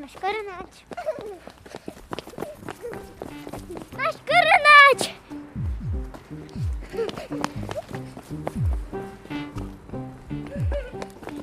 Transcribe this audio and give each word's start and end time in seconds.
Máš 0.00 0.16
koronáč. 0.16 0.84
Máš 3.96 4.14
koronáč. 4.30 5.14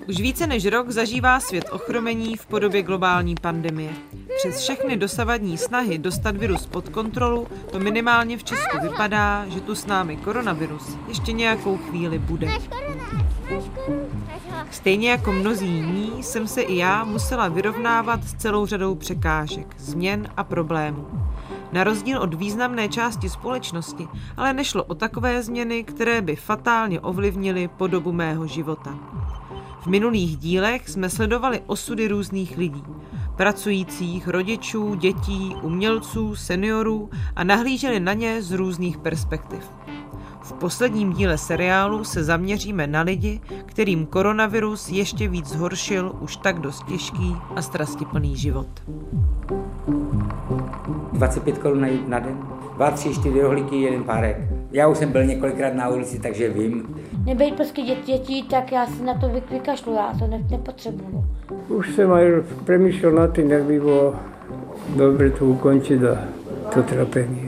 Už 0.08 0.22
více 0.22 0.48
než 0.48 0.66
rok 0.66 0.90
zažívá 0.90 1.40
svět 1.40 1.70
ochromení 1.72 2.38
v 2.38 2.46
podobě 2.46 2.84
globální 2.84 3.36
pandemie. 3.36 3.94
Přes 4.38 4.62
všechny 4.62 4.98
dosavadní 4.98 5.58
snahy 5.58 5.98
dostat 5.98 6.38
virus 6.38 6.66
pod 6.66 6.90
kontrolu, 6.90 7.48
to 7.72 7.80
minimálně 7.80 8.38
v 8.38 8.44
Česku 8.44 8.80
vypadá, 8.82 9.46
že 9.48 9.62
tu 9.62 9.76
s 9.76 9.86
námi 9.86 10.18
koronavirus 10.18 10.98
ještě 11.08 11.32
nějakou 11.32 11.78
chvíli 11.78 12.20
bude. 12.20 12.48
Stejně 14.72 15.12
jako 15.12 15.32
mnozí 15.32 15.68
jiní 15.68 16.24
jsem 16.24 16.48
se 16.48 16.62
i 16.62 16.76
já 16.78 17.04
musela 17.04 17.48
vyrovnávat 17.48 18.24
s 18.24 18.34
celou 18.34 18.66
řadou 18.66 18.96
překážek, 18.96 19.76
změn 19.78 20.30
a 20.38 20.44
problémů. 20.44 21.08
Na 21.72 21.84
rozdíl 21.84 22.22
od 22.22 22.34
významné 22.34 22.90
části 22.90 23.30
společnosti, 23.30 24.08
ale 24.38 24.54
nešlo 24.54 24.84
o 24.84 24.96
takové 24.96 25.44
změny, 25.44 25.84
které 25.84 26.22
by 26.22 26.36
fatálně 26.36 27.00
ovlivnily 27.00 27.68
podobu 27.68 28.12
mého 28.12 28.48
života. 28.48 29.00
V 29.82 29.88
minulých 29.88 30.38
dílech 30.38 30.90
jsme 30.90 31.10
sledovali 31.10 31.62
osudy 31.66 32.08
různých 32.08 32.58
lidí, 32.58 32.84
pracujících, 33.36 34.28
rodičů, 34.28 34.96
dětí, 34.96 35.56
umělců, 35.62 36.36
seniorů 36.36 37.10
a 37.36 37.44
nahlíželi 37.44 38.00
na 38.00 38.14
ně 38.14 38.42
z 38.42 38.52
různých 38.52 38.98
perspektiv. 38.98 39.72
V 40.48 40.54
posledním 40.54 41.14
díle 41.14 41.38
seriálu 41.38 42.04
se 42.04 42.24
zaměříme 42.24 42.88
na 42.88 43.02
lidi, 43.02 43.42
kterým 43.66 44.06
koronavirus 44.06 44.90
ještě 44.90 45.28
víc 45.28 45.48
zhoršil 45.48 46.16
už 46.20 46.38
tak 46.38 46.60
dost 46.60 46.84
těžký 46.88 47.36
a 47.56 47.62
strastiplný 47.62 48.36
život. 48.36 48.68
25 51.14 51.58
korun 51.58 51.82
na, 51.82 51.88
na 52.08 52.20
den, 52.20 52.38
dva, 52.76 52.92
tři, 52.92 53.14
čtyři 53.14 53.42
rohlíky, 53.42 53.82
jeden 53.82 54.04
párek. 54.04 54.38
Já 54.72 54.88
už 54.88 54.98
jsem 54.98 55.12
byl 55.12 55.26
několikrát 55.26 55.74
na 55.74 55.90
ulici, 55.90 56.20
takže 56.20 56.50
vím. 56.50 56.96
Nebejt 57.26 57.56
prostě 57.56 57.82
dět, 57.82 58.06
dětí, 58.06 58.44
tak 58.44 58.72
já 58.72 58.86
si 58.86 59.04
na 59.04 59.14
to 59.14 59.30
vy- 59.30 59.44
vykašlu, 59.52 59.94
já 59.94 60.14
to 60.20 60.28
ne, 60.28 60.44
nepotřebuju. 60.52 61.26
Už 61.68 61.96
jsem 61.96 62.12
aj 62.12 62.26
premýšľal 62.64 63.12
nad 63.12 63.28
tým, 63.36 63.52
jak 63.52 63.64
by 63.64 63.80
bylo 63.80 64.16
dobre 64.96 65.32
to 65.32 65.46
ukončiť 65.46 66.00
a 66.04 66.16
to 66.74 66.84
trapení. 66.84 67.47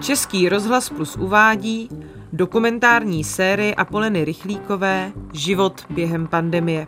Český 0.00 0.48
rozhlas 0.48 0.88
plus 0.88 1.16
uvádí 1.16 1.88
dokumentární 2.32 3.24
sérii 3.24 3.74
Apoleny 3.74 4.24
Rychlíkové 4.24 5.12
Život 5.32 5.86
během 5.90 6.26
pandemie. 6.28 6.86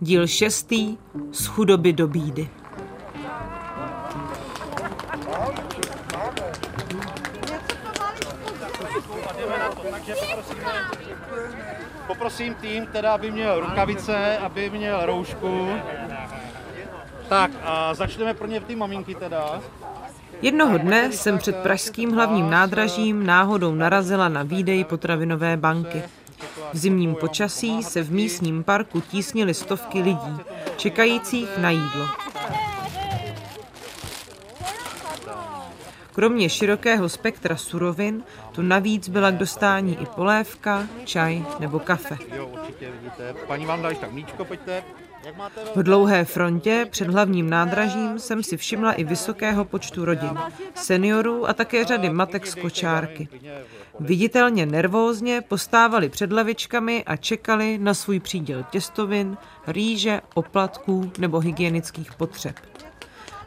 Díl 0.00 0.26
šestý 0.26 0.98
Z 1.32 1.46
chudoby 1.46 1.92
do 1.92 2.08
bídy. 2.08 2.48
Poprosím 12.06 12.54
tým, 12.54 12.86
teda, 12.86 13.14
aby 13.14 13.30
měl 13.30 13.60
rukavice, 13.60 14.38
aby 14.38 14.70
měl 14.70 15.06
roušku. 15.06 15.68
Tak 17.28 17.50
a 17.64 17.94
začneme 17.94 18.34
pro 18.34 18.46
ně 18.46 18.60
ty 18.60 18.76
maminky 18.76 19.14
teda. 19.14 19.60
Jednoho 20.42 20.78
dne 20.78 21.12
jsem 21.12 21.38
před 21.38 21.56
pražským 21.56 22.12
hlavním 22.12 22.50
nádražím 22.50 23.26
náhodou 23.26 23.74
narazila 23.74 24.28
na 24.28 24.42
výdej 24.42 24.84
potravinové 24.84 25.56
banky. 25.56 26.02
V 26.72 26.76
zimním 26.78 27.14
počasí 27.14 27.82
se 27.82 28.02
v 28.02 28.12
místním 28.12 28.64
parku 28.64 29.00
tísnily 29.00 29.54
stovky 29.54 30.02
lidí, 30.02 30.38
čekajících 30.76 31.58
na 31.58 31.70
jídlo. 31.70 32.06
Kromě 36.12 36.48
širokého 36.48 37.08
spektra 37.08 37.56
surovin 37.56 38.22
tu 38.52 38.62
navíc 38.62 39.08
byla 39.08 39.30
k 39.30 39.36
dostání 39.36 39.98
i 40.02 40.06
polévka, 40.06 40.86
čaj 41.04 41.44
nebo 41.60 41.78
kafe. 41.78 42.18
Jo, 42.36 42.46
určitě 42.46 42.90
vidíte. 42.90 43.34
Paní 43.46 43.66
vám 43.66 43.82
dá 43.82 43.94
tak 43.94 44.12
míčko, 44.12 44.44
pojďte. 44.44 44.82
V 45.74 45.82
dlouhé 45.82 46.24
frontě 46.24 46.86
před 46.90 47.08
hlavním 47.08 47.50
nádražím 47.50 48.18
jsem 48.18 48.42
si 48.42 48.56
všimla 48.56 48.92
i 48.92 49.04
vysokého 49.04 49.64
počtu 49.64 50.04
rodin, 50.04 50.38
seniorů 50.74 51.48
a 51.48 51.52
také 51.52 51.84
řady 51.84 52.10
matek 52.10 52.46
z 52.46 52.54
kočárky. 52.54 53.28
Viditelně 54.00 54.66
nervózně 54.66 55.40
postávali 55.40 56.08
před 56.08 56.32
lavičkami 56.32 57.04
a 57.04 57.16
čekali 57.16 57.78
na 57.78 57.94
svůj 57.94 58.20
příděl 58.20 58.64
těstovin, 58.70 59.36
rýže, 59.66 60.20
oplatků 60.34 61.12
nebo 61.18 61.40
hygienických 61.40 62.14
potřeb. 62.14 62.56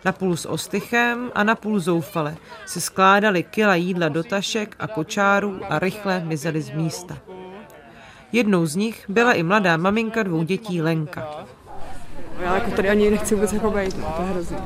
Napůl 0.06 0.38
s 0.38 0.46
ostychem 0.46 1.32
a 1.36 1.44
napůl 1.44 1.80
zoufale 1.80 2.38
si 2.66 2.82
skládali 2.82 3.44
kila 3.44 3.76
jídla 3.76 4.10
do 4.10 4.24
tašek 4.24 4.76
a 4.80 4.88
kočárů 4.88 5.60
a 5.70 5.80
rychle 5.80 6.20
mizeli 6.20 6.62
z 6.62 6.72
místa. 6.72 7.18
Jednou 8.32 8.66
z 8.66 8.76
nich 8.76 9.06
byla 9.10 9.34
i 9.34 9.44
mladá 9.44 9.78
maminka 9.78 10.24
dvou 10.24 10.44
dětí 10.44 10.82
Lenka. 10.82 11.46
Já 12.42 12.56
jako 12.56 12.72
tady 12.72 12.90
ani 12.90 13.12
nechci 13.12 13.36
vůbec 13.36 13.54
jako 13.54 13.72
být, 13.72 13.98
no, 13.98 14.14
to 14.18 14.22
je 14.22 14.28
hrozný. 14.28 14.58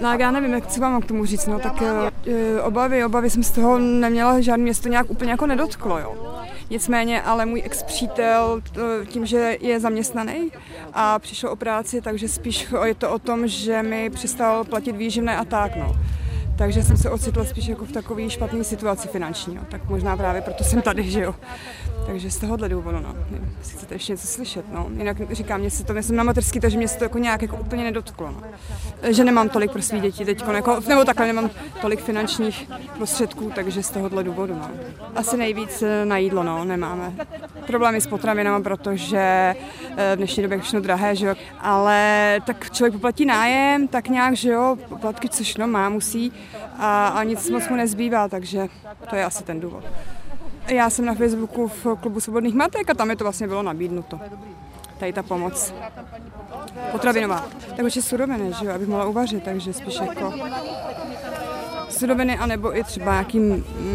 No 0.00 0.16
já 0.18 0.30
nevím, 0.30 0.52
jak 0.52 0.66
co 0.66 0.80
mám 0.80 1.02
k 1.02 1.06
tomu 1.06 1.26
říct, 1.26 1.46
no 1.46 1.58
tak 1.58 1.82
e, 1.82 2.60
obavy, 2.62 3.04
obavy 3.04 3.30
jsem 3.30 3.42
z 3.42 3.50
toho 3.50 3.78
neměla, 3.78 4.40
žádný 4.40 4.64
město 4.64 4.88
nějak 4.88 5.10
úplně 5.10 5.30
jako 5.30 5.46
nedotklo, 5.46 5.98
jo. 5.98 6.14
Nicméně, 6.70 7.22
ale 7.22 7.46
můj 7.46 7.62
ex-přítel 7.64 8.62
tím, 9.06 9.26
že 9.26 9.56
je 9.60 9.80
zaměstnaný 9.80 10.52
a 10.92 11.18
přišel 11.18 11.50
o 11.50 11.56
práci, 11.56 12.00
takže 12.00 12.28
spíš 12.28 12.68
je 12.84 12.94
to 12.94 13.10
o 13.10 13.18
tom, 13.18 13.48
že 13.48 13.82
mi 13.82 14.10
přestal 14.10 14.64
platit 14.64 14.96
výživné 14.96 15.36
a 15.36 15.44
tak, 15.44 15.76
no. 15.76 15.96
Takže 16.58 16.82
jsem 16.82 16.96
se 16.96 17.10
ocitla 17.10 17.44
spíš 17.44 17.66
jako 17.66 17.84
v 17.84 17.92
takové 17.92 18.30
špatné 18.30 18.64
situaci 18.64 19.08
finanční, 19.08 19.54
no. 19.54 19.62
tak 19.70 19.88
možná 19.88 20.16
právě 20.16 20.42
proto 20.42 20.64
jsem 20.64 20.82
tady, 20.82 21.10
že 21.10 21.20
jo. 21.20 21.34
Takže 22.06 22.30
z 22.30 22.38
tohohle 22.38 22.68
důvodu, 22.68 23.00
no. 23.00 23.14
Jestli 23.58 23.76
chcete 23.76 23.94
ještě 23.94 24.12
něco 24.12 24.26
slyšet, 24.26 24.64
no. 24.72 24.86
Jinak 24.96 25.32
říkám, 25.32 25.60
mě 25.60 25.70
se 25.70 25.84
to, 25.84 25.92
já 25.92 26.02
jsem 26.02 26.16
na 26.16 26.24
mateřský, 26.24 26.60
takže 26.60 26.76
mě 26.76 26.88
se 26.88 26.98
to 26.98 27.04
jako 27.04 27.18
nějak 27.18 27.42
jako 27.42 27.56
úplně 27.56 27.84
nedotklo, 27.84 28.26
no. 28.26 28.40
Že 29.12 29.24
nemám 29.24 29.48
tolik 29.48 29.72
pro 29.72 29.82
svý 29.82 30.00
děti 30.00 30.24
teď, 30.24 30.44
jako, 30.52 30.80
nebo 30.88 31.04
takhle 31.04 31.26
nemám 31.26 31.50
tolik 31.80 32.00
finančních 32.00 32.70
prostředků, 32.96 33.52
takže 33.54 33.82
z 33.82 33.90
tohohle 33.90 34.24
důvodu, 34.24 34.54
no. 34.54 34.70
Asi 35.14 35.36
nejvíc 35.36 35.82
eh, 35.82 36.04
na 36.04 36.18
jídlo, 36.18 36.42
no, 36.42 36.64
nemáme. 36.64 37.12
Problémy 37.66 38.00
s 38.00 38.06
potravinami, 38.06 38.64
protože 38.64 39.18
eh, 39.96 40.12
v 40.14 40.16
dnešní 40.16 40.42
době 40.42 40.58
je 40.58 40.62
všechno 40.62 40.80
drahé, 40.80 41.16
že 41.16 41.26
jo. 41.26 41.34
Ale 41.60 42.40
tak 42.46 42.70
člověk 42.70 42.92
poplatí 42.92 43.24
nájem, 43.24 43.88
tak 43.88 44.08
nějak, 44.08 44.36
že 44.36 44.50
jo, 44.50 44.76
poplatky, 44.88 45.28
což 45.28 45.56
no 45.56 45.66
má, 45.66 45.88
musí 45.88 46.32
a, 46.78 47.08
a 47.08 47.22
nic 47.22 47.50
moc 47.50 47.68
mu 47.68 47.76
nezbývá, 47.76 48.28
takže 48.28 48.68
to 49.10 49.16
je 49.16 49.24
asi 49.24 49.44
ten 49.44 49.60
důvod. 49.60 49.84
Já 50.68 50.90
jsem 50.90 51.04
na 51.04 51.14
Facebooku 51.14 51.68
v 51.68 51.86
klubu 52.00 52.20
svobodných 52.20 52.54
matek 52.54 52.90
a 52.90 52.94
tam 52.94 53.10
je 53.10 53.16
to 53.16 53.24
vlastně 53.24 53.46
bylo 53.46 53.62
nabídnuto. 53.62 54.20
Tady 54.98 55.12
ta 55.12 55.22
pomoc. 55.22 55.74
Potravinová. 56.92 57.46
Tak 57.76 57.96
je 57.96 58.02
suroviny, 58.02 58.52
že 58.58 58.66
jo, 58.66 58.74
abych 58.74 58.88
mohla 58.88 59.06
uvařit, 59.06 59.42
takže 59.44 59.72
spíš 59.72 60.00
jako 60.00 60.34
suroviny, 61.88 62.38
anebo 62.38 62.78
i 62.78 62.84
třeba 62.84 63.12
nějaký 63.12 63.40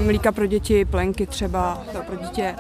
mlíka 0.06 0.32
pro 0.32 0.46
děti, 0.46 0.86
plenky 0.86 1.28
třeba 1.28 1.84
to 1.92 2.00
pro 2.04 2.16
dítě. 2.16 2.56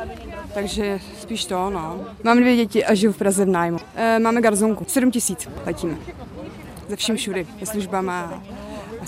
Takže 0.53 0.99
spíš 1.21 1.45
to, 1.45 1.69
no. 1.69 1.99
Mám 2.23 2.37
dvě 2.37 2.55
děti 2.55 2.85
a 2.85 2.93
žiju 2.93 3.11
v 3.11 3.17
Praze 3.17 3.45
v 3.45 3.49
nájmu. 3.49 3.79
E, 3.95 4.19
máme 4.19 4.41
garzonku. 4.41 4.85
7 4.87 5.11
tisíc 5.11 5.49
platíme. 5.63 5.95
Ze 6.89 6.95
vším 6.95 7.15
všudy. 7.15 7.47
Se 7.59 7.65
službama, 7.65 8.43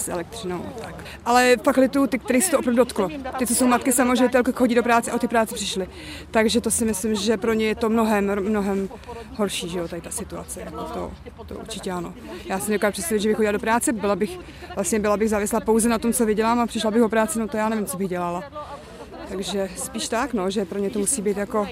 asi 0.01 0.11
elektřinou 0.11 0.65
tak. 0.81 1.05
Ale 1.25 1.57
pak 1.57 1.77
lituju 1.77 2.07
ty, 2.07 2.19
který 2.19 2.41
se 2.41 2.51
to 2.51 2.59
opravdu 2.59 2.77
dotklo. 2.77 3.09
Ty, 3.37 3.47
co 3.47 3.55
jsou 3.55 3.67
matky 3.67 3.91
samoživitelky, 3.91 4.51
chodí 4.51 4.75
do 4.75 4.83
práce 4.83 5.11
a 5.11 5.15
o 5.15 5.19
ty 5.19 5.27
práci 5.27 5.55
přišly. 5.55 5.87
Takže 6.31 6.61
to 6.61 6.71
si 6.71 6.85
myslím, 6.85 7.15
že 7.15 7.37
pro 7.37 7.53
ně 7.53 7.65
je 7.65 7.75
to 7.75 7.89
mnohem, 7.89 8.41
mnohem 8.41 8.89
horší, 9.35 9.69
že 9.69 9.79
jo, 9.79 9.87
tady 9.87 10.01
ta 10.01 10.11
situace. 10.11 10.61
Jako 10.61 10.83
to, 10.83 11.11
to 11.45 11.55
určitě 11.55 11.91
ano. 11.91 12.13
Já 12.45 12.59
si 12.59 12.71
nedokážu 12.71 12.91
představit, 12.91 13.19
že 13.19 13.29
bych 13.29 13.37
chodila 13.37 13.51
do 13.51 13.59
práce, 13.59 13.93
byla 13.93 14.15
bych, 14.15 14.39
vlastně 14.75 14.99
byla 14.99 15.17
bych 15.17 15.29
závislá 15.29 15.59
pouze 15.59 15.89
na 15.89 15.97
tom, 15.97 16.13
co 16.13 16.25
vydělám 16.25 16.59
a 16.59 16.67
přišla 16.67 16.91
bych 16.91 17.03
o 17.03 17.09
práci, 17.09 17.39
no 17.39 17.47
to 17.47 17.57
já 17.57 17.69
nevím, 17.69 17.85
co 17.85 17.97
bych 17.97 18.09
dělala. 18.09 18.43
Takže 19.29 19.69
spíš 19.75 20.09
tak, 20.09 20.33
no, 20.33 20.51
že 20.51 20.65
pro 20.65 20.79
ně 20.79 20.89
to 20.89 20.99
musí 20.99 21.21
být 21.21 21.37
jako 21.37 21.67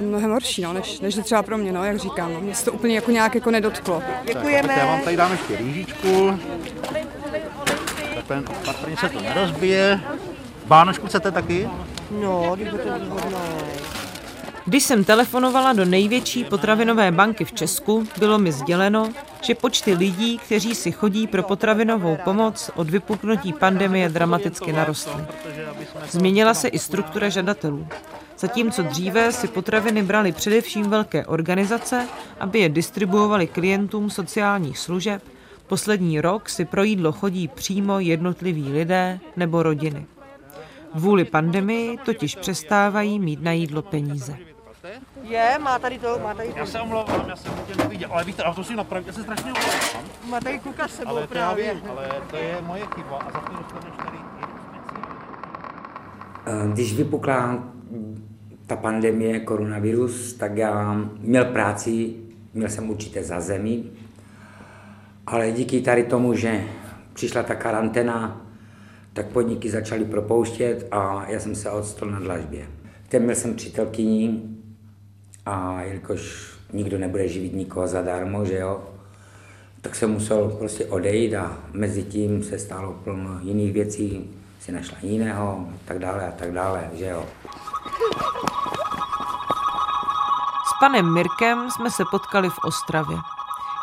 mnohem 0.00 0.30
horší, 0.30 0.62
no, 0.62 0.72
než, 0.72 1.00
než 1.00 1.14
třeba 1.14 1.42
pro 1.42 1.58
mě, 1.58 1.72
no, 1.72 1.84
jak 1.84 1.98
říkám. 1.98 2.34
No. 2.34 2.40
Mě 2.40 2.54
se 2.54 2.64
to 2.64 2.72
úplně 2.72 2.94
jako 2.94 3.10
nějak 3.10 3.34
jako 3.34 3.50
nedotklo. 3.50 4.02
Děkujeme. 4.24 4.68
Tak 4.68 4.76
já 4.76 4.86
vám 4.86 5.00
tady 5.00 5.16
dám 5.16 5.32
ještě 5.32 5.56
rýžičku. 5.56 6.38
Takhle 8.28 8.56
opatrně 8.56 8.96
se 8.96 9.08
to 9.08 9.20
nerozbije. 9.20 10.00
Bánošku 10.66 11.06
chcete 11.06 11.30
taky? 11.30 11.68
No, 12.22 12.52
když 12.56 12.70
to 12.70 12.76
je 12.76 12.98
výhodné. 12.98 13.38
Když 14.66 14.84
jsem 14.84 15.04
telefonovala 15.04 15.72
do 15.72 15.84
největší 15.84 16.44
potravinové 16.44 17.10
banky 17.10 17.44
v 17.44 17.52
Česku, 17.52 18.06
bylo 18.18 18.38
mi 18.38 18.52
sděleno, 18.52 19.08
že 19.42 19.54
počty 19.54 19.94
lidí, 19.94 20.38
kteří 20.38 20.74
si 20.74 20.92
chodí 20.92 21.26
pro 21.26 21.42
potravinovou 21.42 22.18
pomoc 22.24 22.70
od 22.74 22.90
vypuknutí 22.90 23.52
pandemie 23.52 24.08
dramaticky 24.08 24.72
narostly. 24.72 25.24
Změnila 26.10 26.54
se 26.54 26.68
i 26.68 26.78
struktura 26.78 27.28
žadatelů. 27.28 27.86
Zatímco 28.38 28.82
dříve 28.82 29.32
si 29.32 29.48
potraviny 29.48 30.02
brali 30.02 30.32
především 30.32 30.90
velké 30.90 31.26
organizace, 31.26 32.08
aby 32.40 32.58
je 32.58 32.68
distribuovali 32.68 33.46
klientům 33.46 34.10
sociálních 34.10 34.78
služeb, 34.78 35.22
poslední 35.68 36.20
rok 36.20 36.48
si 36.48 36.64
pro 36.64 36.82
jídlo 36.82 37.12
chodí 37.12 37.48
přímo 37.48 38.00
jednotliví 38.00 38.72
lidé 38.72 39.18
nebo 39.36 39.62
rodiny. 39.62 40.06
Kvůli 40.92 41.24
pandemii 41.24 41.96
totiž 42.04 42.34
přestávají 42.36 43.18
mít 43.18 43.42
na 43.42 43.52
jídlo 43.52 43.82
peníze. 43.82 44.36
Je, 45.22 45.58
má 45.62 45.78
tady 45.78 45.98
to, 45.98 46.18
má 46.22 46.34
tady, 46.34 46.52
Já 46.56 46.66
se 46.66 46.80
omlouvám, 46.80 47.24
já 47.28 47.36
jsem 47.36 47.52
tě 47.66 47.76
neviděl, 47.76 48.08
ale 48.12 48.24
víte, 48.24 48.42
a 48.42 48.54
to 48.54 48.64
si 48.64 48.76
napravit, 48.76 49.06
já 49.06 49.12
se 49.12 49.22
strašně 49.22 49.52
omlouvám. 49.52 50.04
má 50.30 50.40
tady 50.40 50.58
kluka 50.58 50.88
s 50.88 50.94
sebou 50.96 51.08
Ale 51.10 51.26
to 51.26 51.34
já 51.38 51.46
právě. 51.46 51.74
vím, 51.74 51.82
ale 51.90 52.08
to 52.30 52.36
je 52.36 52.58
moje 52.66 52.82
chyba 52.94 53.16
a 53.18 53.30
za 53.32 53.38
to 53.40 53.52
dostaneš 53.56 53.96
tady 53.96 54.16
i 54.16 54.48
Eh, 56.46 56.68
Když 56.72 56.96
vypukla 56.96 57.58
ta 58.66 58.76
pandemie, 58.76 59.40
koronavirus, 59.40 60.32
tak 60.32 60.56
já 60.56 60.94
měl 61.18 61.44
práci, 61.44 62.14
měl 62.54 62.68
jsem 62.68 62.90
určité 62.90 63.22
zázemí, 63.24 63.90
ale 65.30 65.52
díky 65.52 65.80
tady 65.80 66.04
tomu, 66.04 66.34
že 66.34 66.64
přišla 67.12 67.42
ta 67.42 67.54
karanténa, 67.54 68.40
tak 69.12 69.26
podniky 69.26 69.70
začaly 69.70 70.04
propouštět 70.04 70.88
a 70.90 71.24
já 71.28 71.40
jsem 71.40 71.54
se 71.54 71.70
odstl 71.70 72.10
na 72.10 72.18
dlažbě. 72.20 72.66
Ten 73.08 73.22
měl 73.22 73.34
jsem 73.34 73.54
přítelkyni 73.54 74.42
a 75.46 75.82
jelikož 75.82 76.52
nikdo 76.72 76.98
nebude 76.98 77.28
živit 77.28 77.54
nikoho 77.54 77.88
zadarmo, 77.88 78.44
že 78.44 78.58
jo, 78.58 78.82
tak 79.80 79.94
jsem 79.94 80.10
musel 80.10 80.48
prostě 80.50 80.86
odejít 80.86 81.34
a 81.34 81.58
mezi 81.72 82.02
tím 82.02 82.42
se 82.42 82.58
stalo 82.58 82.92
plno 82.92 83.38
jiných 83.42 83.72
věcí, 83.72 84.30
si 84.60 84.72
našla 84.72 84.98
jiného, 85.02 85.68
tak 85.84 85.98
dále 85.98 86.28
a 86.28 86.32
tak 86.32 86.52
dále, 86.52 86.90
že 86.92 87.06
jo. 87.06 87.26
S 90.66 90.80
panem 90.80 91.14
Mirkem 91.14 91.70
jsme 91.70 91.90
se 91.90 92.02
potkali 92.10 92.50
v 92.50 92.58
Ostravě. 92.64 93.16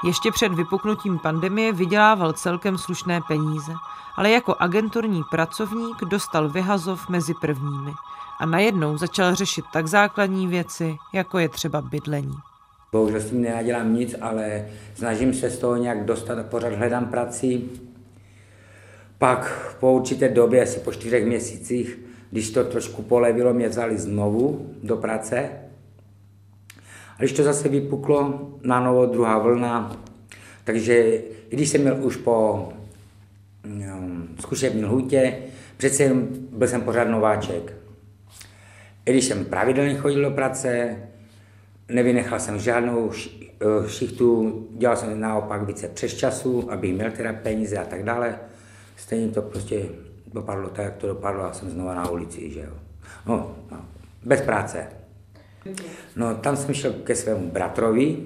Ještě 0.04 0.32
před 0.32 0.54
vypuknutím 0.54 1.20
pandemie 1.20 1.74
vydělával 1.74 2.34
celkem 2.34 2.78
slušné 2.78 3.20
peníze, 3.28 3.74
ale 4.16 4.32
jako 4.32 4.56
agenturní 4.60 5.22
pracovník 5.32 5.98
dostal 6.10 6.50
vyhazov 6.50 7.10
mezi 7.10 7.34
prvními 7.42 7.92
a 8.40 8.46
najednou 8.46 8.98
začal 8.98 9.36
řešit 9.36 9.66
tak 9.74 9.88
základní 9.88 10.48
věci, 10.48 10.96
jako 11.14 11.40
je 11.40 11.50
třeba 11.50 11.82
bydlení. 11.82 12.36
Bohužel 12.92 13.20
s 13.20 13.30
tím 13.30 13.42
nenadělám 13.42 13.94
nic, 13.94 14.16
ale 14.22 14.66
snažím 14.96 15.34
se 15.34 15.50
z 15.50 15.58
toho 15.58 15.76
nějak 15.76 16.06
dostat 16.06 16.46
pořád 16.46 16.74
hledám 16.74 17.06
práci. 17.06 17.62
Pak 19.18 19.76
po 19.80 19.94
určité 19.94 20.30
době, 20.30 20.64
asi 20.64 20.80
po 20.80 20.92
čtyřech 20.92 21.26
měsících, 21.26 22.00
když 22.32 22.52
to 22.52 22.64
trošku 22.64 23.02
polevilo, 23.02 23.54
mě 23.54 23.70
vzali 23.70 23.98
znovu 23.98 24.70
do 24.84 24.98
práce. 24.98 25.50
A 27.16 27.18
když 27.20 27.34
to 27.34 27.44
zase 27.44 27.70
vypuklo 27.70 28.50
na 28.64 28.80
novo 28.80 29.06
druhá 29.06 29.38
vlna, 29.38 29.98
takže 30.64 31.22
když 31.50 31.70
jsem 31.70 31.82
měl 31.82 31.98
už 32.06 32.16
po 32.16 32.70
um, 33.66 34.28
zkušební 34.40 34.86
lhůtě, 34.86 35.38
přece 35.78 36.04
jenom 36.04 36.28
byl 36.52 36.68
jsem 36.68 36.82
pořád 36.82 37.08
nováček. 37.08 37.74
I 39.06 39.12
když 39.12 39.26
jsem 39.26 39.46
pravidelně 39.46 39.96
chodil 39.96 40.22
do 40.22 40.32
práce, 40.32 40.98
nevynechal 41.90 42.40
jsem 42.40 42.60
žádnou 42.60 43.12
eh, 43.12 43.90
šichtu, 43.90 44.68
dělal 44.78 44.98
jsem 44.98 45.20
naopak 45.20 45.68
více 45.68 45.88
přes 45.88 46.14
času, 46.14 46.72
abych 46.72 46.94
měl 46.94 47.12
teda 47.12 47.34
peníze 47.34 47.78
a 47.78 47.86
tak 47.86 48.04
dále. 48.04 48.40
Stejně 48.98 49.28
to 49.28 49.42
prostě 49.42 49.86
dopadlo 50.34 50.70
tak, 50.70 50.86
jak 50.86 50.96
to 50.96 51.08
dopadlo 51.08 51.44
a 51.44 51.54
jsem 51.54 51.70
znova 51.70 51.96
na 51.96 52.10
ulici, 52.10 52.52
že 52.52 52.60
jo. 52.60 52.74
No, 53.26 53.56
no 53.72 53.86
bez 54.26 54.42
práce. 54.42 54.88
No, 56.16 56.36
tam 56.36 56.56
jsem 56.56 56.74
šel 56.74 56.94
ke 56.94 57.16
svému 57.16 57.52
bratrovi, 57.52 58.18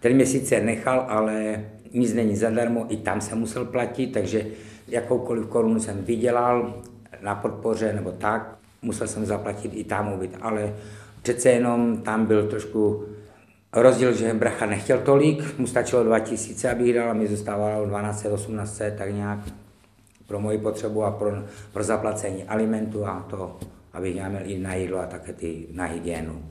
ten 0.00 0.12
mě 0.14 0.26
sice 0.26 0.60
nechal, 0.60 1.06
ale 1.08 1.64
nic 1.92 2.14
není 2.14 2.36
zadarmo, 2.36 2.86
i 2.88 2.96
tam 2.96 3.20
jsem 3.20 3.38
musel 3.38 3.64
platit, 3.64 4.06
takže 4.06 4.46
jakoukoliv 4.88 5.46
korunu 5.46 5.80
jsem 5.80 6.04
vydělal 6.04 6.82
na 7.22 7.34
podpoře 7.34 7.92
nebo 7.92 8.12
tak, 8.12 8.58
musel 8.82 9.08
jsem 9.08 9.26
zaplatit 9.26 9.72
i 9.74 9.84
tam 9.84 10.12
ubyt, 10.12 10.36
ale 10.40 10.74
přece 11.22 11.50
jenom 11.50 11.96
tam 11.96 12.26
byl 12.26 12.48
trošku 12.48 13.04
rozdíl, 13.72 14.12
že 14.12 14.34
bracha 14.34 14.66
nechtěl 14.66 14.98
tolik, 14.98 15.58
mu 15.58 15.66
stačilo 15.66 16.04
2000, 16.04 16.70
abych 16.70 16.94
dal 16.94 17.10
a 17.10 17.12
mi 17.12 17.26
zůstávalo 17.26 17.86
12, 17.86 18.24
18, 18.24 18.82
tak 18.98 19.14
nějak 19.14 19.38
pro 20.26 20.40
moji 20.40 20.58
potřebu 20.58 21.04
a 21.04 21.10
pro, 21.10 21.30
pro 21.72 21.82
zaplacení 21.82 22.44
alimentu 22.44 23.06
a 23.06 23.26
to, 23.30 23.56
abych 23.92 24.16
já 24.16 24.28
měl 24.28 24.42
i 24.44 24.58
na 24.58 24.74
jídlo 24.74 24.98
a 24.98 25.06
také 25.06 25.32
ty 25.32 25.66
na 25.72 25.84
hygienu. 25.84 26.42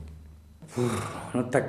No 1.34 1.42
tak 1.42 1.64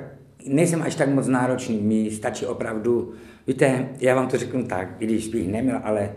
nejsem 0.46 0.82
až 0.82 0.94
tak 0.94 1.08
moc 1.08 1.26
náročný, 1.26 1.80
mi 1.80 2.10
stačí 2.10 2.46
opravdu, 2.46 3.12
víte, 3.46 3.88
já 3.98 4.14
vám 4.14 4.28
to 4.28 4.38
řeknu 4.38 4.64
tak, 4.64 4.88
i 4.98 5.06
když 5.06 5.28
bych 5.28 5.48
neměl, 5.48 5.80
ale 5.84 6.12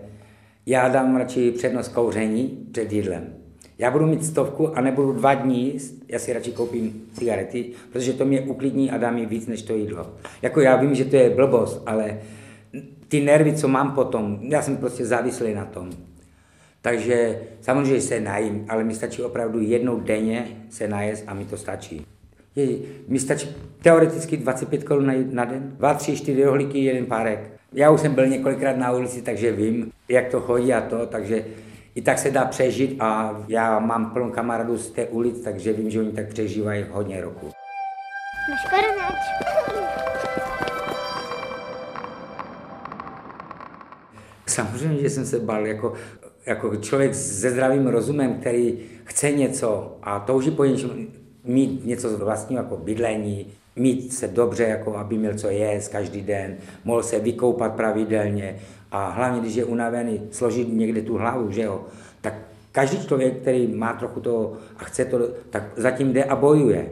já 0.66 0.90
dám 0.90 1.16
radši 1.16 1.52
přednost 1.52 1.88
kouření 1.88 2.68
před 2.72 2.94
jídlem. 2.94 3.34
Já 3.78 3.92
budu 3.92 4.06
mít 4.06 4.26
stovku 4.26 4.78
a 4.78 4.82
nebudu 4.82 5.14
dva 5.14 5.34
dní 5.34 5.74
jíst, 5.74 6.04
já 6.08 6.20
si 6.20 6.34
radši 6.34 6.52
koupím 6.52 7.02
cigarety, 7.14 7.72
protože 7.92 8.14
to 8.14 8.26
mě 8.26 8.42
uklidní 8.42 8.92
a 8.92 8.98
dá 8.98 9.12
mi 9.12 9.26
víc 9.26 9.48
než 9.48 9.62
to 9.62 9.76
jídlo. 9.76 10.14
Jako 10.42 10.62
já 10.62 10.76
vím, 10.76 10.96
že 10.96 11.06
to 11.06 11.16
je 11.16 11.30
blbost, 11.30 11.84
ale 11.86 12.20
ty 13.08 13.22
nervy, 13.22 13.54
co 13.54 13.68
mám 13.68 13.92
potom, 13.92 14.40
já 14.42 14.62
jsem 14.62 14.78
prostě 14.78 15.06
závislý 15.06 15.54
na 15.54 15.66
tom. 15.66 15.90
Takže 16.82 17.42
samozřejmě 17.62 18.02
se 18.02 18.20
najím, 18.20 18.66
ale 18.70 18.84
mi 18.84 18.96
stačí 18.96 19.22
opravdu 19.22 19.62
jednou 19.62 20.00
denně 20.00 20.48
se 20.70 20.88
najést 20.88 21.24
a 21.28 21.34
mi 21.34 21.46
to 21.46 21.58
stačí. 21.58 22.06
Je, 22.58 22.78
mi 23.08 23.20
stačí 23.20 23.50
teoreticky 23.82 24.38
25 24.38 24.84
korun 24.84 25.06
na, 25.06 25.14
na 25.32 25.46
den, 25.46 25.74
2, 25.78 25.94
3, 25.94 26.18
4 26.18 26.44
rohlíky, 26.44 26.80
jeden 26.80 27.06
párek. 27.06 27.52
Já 27.74 27.92
už 27.92 28.02
jsem 28.02 28.16
byl 28.16 28.28
několikrát 28.28 28.78
na 28.78 28.92
ulici, 28.92 29.22
takže 29.22 29.52
vím, 29.52 29.92
jak 30.10 30.28
to 30.28 30.42
chodí 30.42 30.74
a 30.74 30.82
to, 30.82 31.06
takže 31.06 31.46
i 31.96 32.02
tak 32.02 32.20
se 32.20 32.32
dá 32.32 32.46
přežít 32.46 32.98
a 33.00 33.42
já 33.48 33.80
mám 33.80 34.12
plnou 34.12 34.30
kamarádů 34.30 34.78
z 34.78 34.92
té 34.92 35.06
ulic, 35.06 35.44
takže 35.44 35.74
vím, 35.74 35.90
že 35.90 36.00
oni 36.00 36.12
tak 36.12 36.28
přežívají 36.28 36.86
hodně 36.92 37.22
roku. 37.22 37.46
Máš 38.50 38.70
korunáč. 38.70 39.16
Samozřejmě, 44.48 45.02
že 45.02 45.10
jsem 45.10 45.26
se 45.26 45.40
bál 45.40 45.68
jako, 45.68 45.94
jako 46.46 46.76
člověk 46.76 47.16
se 47.16 47.52
zdravým 47.52 47.88
rozumem, 47.88 48.34
který 48.34 48.80
chce 49.04 49.32
něco 49.32 49.98
a 50.02 50.20
touží 50.20 50.52
po 50.52 50.66
něčem 50.66 51.08
mít 51.48 51.86
něco 51.86 52.18
vlastního 52.18 52.64
jako 52.64 52.78
bydlení, 52.78 53.48
mít 53.76 54.14
se 54.14 54.28
dobře, 54.28 54.64
jako 54.64 54.98
aby 54.98 55.18
měl 55.18 55.34
co 55.34 55.50
jíst 55.50 55.88
každý 55.88 56.22
den, 56.22 56.58
mohl 56.84 57.04
se 57.04 57.20
vykoupat 57.20 57.76
pravidelně 57.76 58.56
a 58.92 59.10
hlavně, 59.10 59.40
když 59.40 59.56
je 59.56 59.66
unavený, 59.66 60.22
složit 60.32 60.74
někde 60.74 61.02
tu 61.02 61.18
hlavu, 61.18 61.52
že 61.52 61.62
jo, 61.62 61.86
tak 62.22 62.34
každý 62.72 63.08
člověk, 63.08 63.42
který 63.42 63.68
má 63.68 63.94
trochu 63.94 64.20
to 64.20 64.54
a 64.78 64.84
chce 64.84 65.06
to, 65.06 65.20
tak 65.50 65.64
zatím 65.76 66.14
jde 66.14 66.24
a 66.24 66.36
bojuje. 66.36 66.90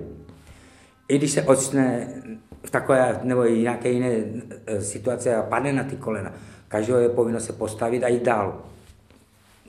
I 1.07 1.17
když 1.17 1.31
se 1.31 1.41
ocitne 1.41 2.07
v 2.63 2.71
takové 2.71 3.19
nebo 3.23 3.43
nějaké 3.43 3.89
jiné 3.89 4.11
e, 4.65 4.81
situace 4.81 5.35
a 5.35 5.43
padne 5.43 5.73
na 5.73 5.83
ty 5.83 5.95
kolena, 5.95 6.33
každého 6.67 6.99
je 6.99 7.09
povinno 7.09 7.39
se 7.39 7.53
postavit 7.53 8.03
a 8.03 8.07
jít 8.07 8.23
dál. 8.23 8.61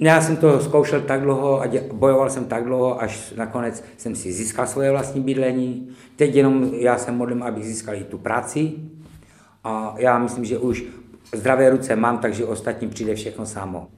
Já 0.00 0.20
jsem 0.20 0.36
to 0.36 0.60
zkoušel 0.60 1.00
tak 1.00 1.20
dlouho 1.20 1.62
a 1.62 1.66
bojoval 1.92 2.30
jsem 2.30 2.44
tak 2.44 2.64
dlouho, 2.64 3.02
až 3.02 3.32
nakonec 3.36 3.84
jsem 3.96 4.16
si 4.16 4.32
získal 4.32 4.66
svoje 4.66 4.90
vlastní 4.90 5.20
bydlení. 5.20 5.88
Teď 6.16 6.34
jenom 6.34 6.70
já 6.74 6.98
jsem 6.98 7.16
modlím, 7.16 7.42
abych 7.42 7.64
získal 7.64 7.94
i 7.94 8.04
tu 8.04 8.18
práci. 8.18 8.72
A 9.64 9.94
já 9.98 10.18
myslím, 10.18 10.44
že 10.44 10.58
už 10.58 10.84
zdravé 11.34 11.70
ruce 11.70 11.96
mám, 11.96 12.18
takže 12.18 12.44
ostatní 12.44 12.88
přijde 12.88 13.14
všechno 13.14 13.46
samo. 13.46 13.88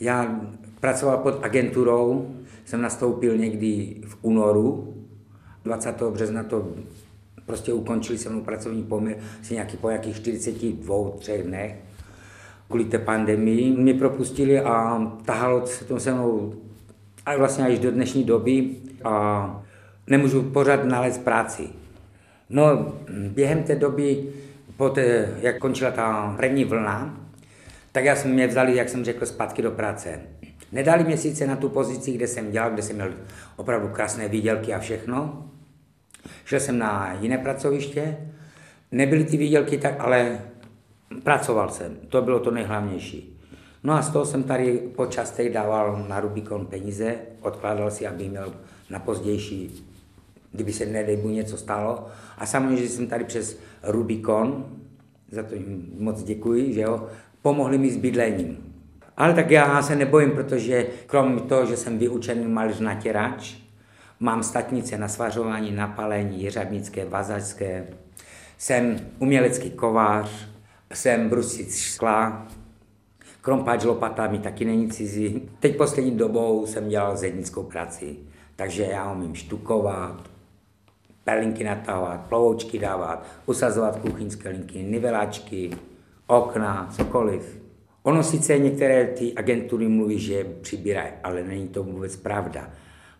Já 0.00 0.40
pracoval 0.80 1.18
pod 1.18 1.44
agenturou, 1.44 2.34
jsem 2.64 2.82
nastoupil 2.82 3.38
někdy 3.38 3.96
v 4.06 4.16
únoru, 4.22 4.94
20. 5.64 6.02
března 6.02 6.42
to 6.42 6.68
prostě 7.46 7.72
ukončili 7.72 8.18
se 8.18 8.30
mnou 8.30 8.40
pracovní 8.40 8.82
poměr, 8.82 9.16
asi 9.40 9.54
nějaký 9.54 9.76
po 9.76 9.88
nějakých 9.88 10.16
42, 10.16 11.10
třech 11.18 11.42
dnech 11.42 11.91
kvůli 12.72 12.84
té 12.84 12.98
pandemii 12.98 13.76
mě 13.76 13.94
propustili 13.94 14.60
a 14.60 15.06
tahalo 15.24 15.66
se 15.66 15.84
to 15.84 16.00
se 16.00 16.14
mnou 16.14 16.54
a 17.26 17.36
vlastně 17.36 17.64
až 17.66 17.78
do 17.78 17.90
dnešní 17.90 18.24
doby 18.24 18.70
a 19.04 19.64
nemůžu 20.06 20.42
pořád 20.42 20.84
nalézt 20.84 21.24
práci. 21.24 21.68
No, 22.50 22.92
během 23.28 23.62
té 23.62 23.74
doby, 23.74 24.24
poté, 24.76 25.28
jak 25.40 25.58
končila 25.58 25.90
ta 25.90 26.34
první 26.36 26.64
vlna, 26.64 27.16
tak 27.92 28.04
já 28.04 28.16
jsem 28.16 28.32
mě 28.32 28.46
vzali, 28.46 28.76
jak 28.76 28.88
jsem 28.88 29.04
řekl, 29.04 29.26
zpátky 29.26 29.62
do 29.62 29.70
práce. 29.70 30.20
Nedali 30.72 31.04
mě 31.04 31.16
sice 31.16 31.46
na 31.46 31.56
tu 31.56 31.68
pozici, 31.68 32.12
kde 32.12 32.26
jsem 32.26 32.50
dělal, 32.50 32.70
kde 32.70 32.82
jsem 32.82 32.96
měl 32.96 33.12
opravdu 33.56 33.88
krásné 33.88 34.28
výdělky 34.28 34.74
a 34.74 34.78
všechno. 34.78 35.44
Šel 36.44 36.60
jsem 36.60 36.78
na 36.78 37.16
jiné 37.20 37.38
pracoviště, 37.38 38.16
nebyly 38.92 39.24
ty 39.24 39.36
výdělky 39.36 39.78
tak, 39.78 39.94
ale 39.98 40.38
Pracoval 41.20 41.70
jsem, 41.70 41.96
to 42.08 42.22
bylo 42.22 42.40
to 42.40 42.50
nejhlavnější. 42.50 43.38
No 43.84 43.92
a 43.92 44.02
z 44.02 44.10
toho 44.10 44.26
jsem 44.26 44.42
tady 44.42 44.78
po 44.96 45.06
častech 45.06 45.52
dával 45.52 46.04
na 46.08 46.20
Rubikon 46.20 46.66
peníze, 46.66 47.14
odkládal 47.40 47.90
si, 47.90 48.06
aby 48.06 48.28
měl 48.28 48.52
na 48.90 48.98
pozdější 48.98 49.84
kdyby 50.52 50.72
se 50.72 50.86
nedej 50.86 51.16
Bůh 51.16 51.32
něco 51.32 51.56
stalo. 51.56 52.06
A 52.38 52.46
samozřejmě, 52.46 52.82
že 52.82 52.88
jsem 52.88 53.06
tady 53.06 53.24
přes 53.24 53.58
Rubikon, 53.82 54.64
za 55.30 55.42
to 55.42 55.54
jim 55.54 55.92
moc 55.98 56.22
děkuji, 56.22 56.74
že 56.74 56.80
jo, 56.80 57.06
pomohli 57.42 57.78
mi 57.78 57.90
s 57.90 57.96
bydlením. 57.96 58.74
Ale 59.16 59.34
tak 59.34 59.50
já 59.50 59.82
se 59.82 59.96
nebojím, 59.96 60.30
protože 60.30 60.86
krom 61.06 61.40
toho, 61.40 61.66
že 61.66 61.76
jsem 61.76 61.98
vyučený 61.98 62.46
malíř 62.46 62.80
natěrač, 62.80 63.54
mám 64.20 64.42
statnice 64.42 64.98
na 64.98 65.08
svařování, 65.08 65.72
na 65.72 65.86
palení, 65.86 66.42
jeřabnické, 66.42 67.04
vazačské, 67.04 67.86
jsem 68.58 69.00
umělecký 69.18 69.70
kovář, 69.70 70.48
jsem 70.96 71.28
brusic 71.28 71.78
skla, 71.78 72.48
krompáč 73.40 73.84
lopata 73.84 74.26
mi 74.26 74.38
taky 74.38 74.64
není 74.64 74.90
cizí. 74.90 75.48
Teď 75.60 75.76
poslední 75.76 76.10
dobou 76.10 76.66
jsem 76.66 76.88
dělal 76.88 77.16
zednickou 77.16 77.62
práci, 77.62 78.16
takže 78.56 78.82
já 78.82 79.12
umím 79.12 79.34
štukovat, 79.34 80.30
perlinky 81.24 81.64
natahovat, 81.64 82.20
plovoučky 82.20 82.78
dávat, 82.78 83.26
usazovat 83.46 83.98
kuchyňské 83.98 84.48
linky, 84.48 84.82
nivelačky, 84.82 85.70
okna, 86.26 86.88
cokoliv. 86.96 87.62
Ono 88.02 88.22
sice 88.22 88.58
některé 88.58 89.06
ty 89.06 89.34
agentury 89.34 89.88
mluví, 89.88 90.18
že 90.18 90.44
přibírají, 90.44 91.12
ale 91.24 91.42
není 91.42 91.68
to 91.68 91.82
vůbec 91.82 92.16
pravda. 92.16 92.70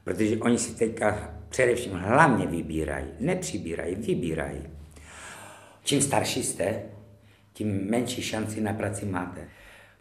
Protože 0.05 0.37
oni 0.37 0.59
si 0.59 0.75
teďka 0.75 1.31
především 1.49 1.93
hlavně 1.93 2.47
vybírají, 2.47 3.07
nepřibírají, 3.21 3.95
vybírají. 3.95 4.63
Čím 5.85 6.03
starší 6.03 6.43
jste, 6.43 6.83
tím 7.63 7.91
menší 7.91 8.23
šanci 8.23 8.61
na 8.61 8.73
práci 8.73 9.07
máte. 9.07 9.41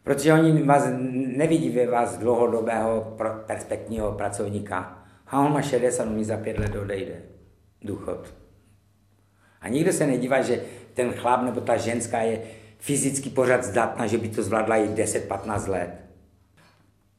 Protože 0.04 0.34
oni 0.34 0.64
vás 0.64 0.84
nevidí 1.38 1.70
ve 1.70 1.88
vás 1.88 2.18
dlouhodobého 2.18 3.18
perspektivního 3.46 4.12
pracovníka. 4.12 5.04
A 5.28 5.40
on 5.40 5.54
má 5.54 5.62
60, 5.62 6.04
on 6.04 6.16
mi 6.16 6.26
za 6.26 6.38
pět 6.38 6.58
let 6.58 6.76
odejde. 6.76 7.22
Důchod. 7.82 8.34
A 9.62 9.68
nikdo 9.68 9.94
se 9.94 10.08
nedívá, 10.08 10.42
že 10.42 10.62
ten 10.94 11.14
chlap 11.14 11.44
nebo 11.44 11.62
ta 11.62 11.78
ženská 11.78 12.18
je 12.18 12.42
fyzicky 12.80 13.30
pořád 13.30 13.64
zdatná, 13.64 14.08
že 14.08 14.18
by 14.18 14.30
to 14.30 14.44
zvládla 14.44 14.76
i 14.76 14.88
10-15 14.88 15.70
let. 15.70 15.90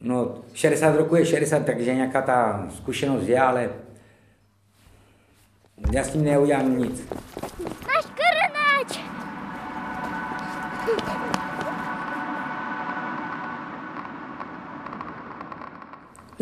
No, 0.00 0.42
60 0.54 0.96
roku 0.96 1.16
je 1.16 1.26
60, 1.26 1.66
takže 1.66 1.94
nějaká 1.94 2.22
ta 2.22 2.66
zkušenost 2.70 3.26
je, 3.26 3.40
ale 3.40 3.70
já 5.92 6.04
s 6.04 6.10
tím 6.10 6.24
neudělám 6.24 6.78
nic. 6.78 7.08
Náš 7.86 8.04
koronáč! 8.04 9.12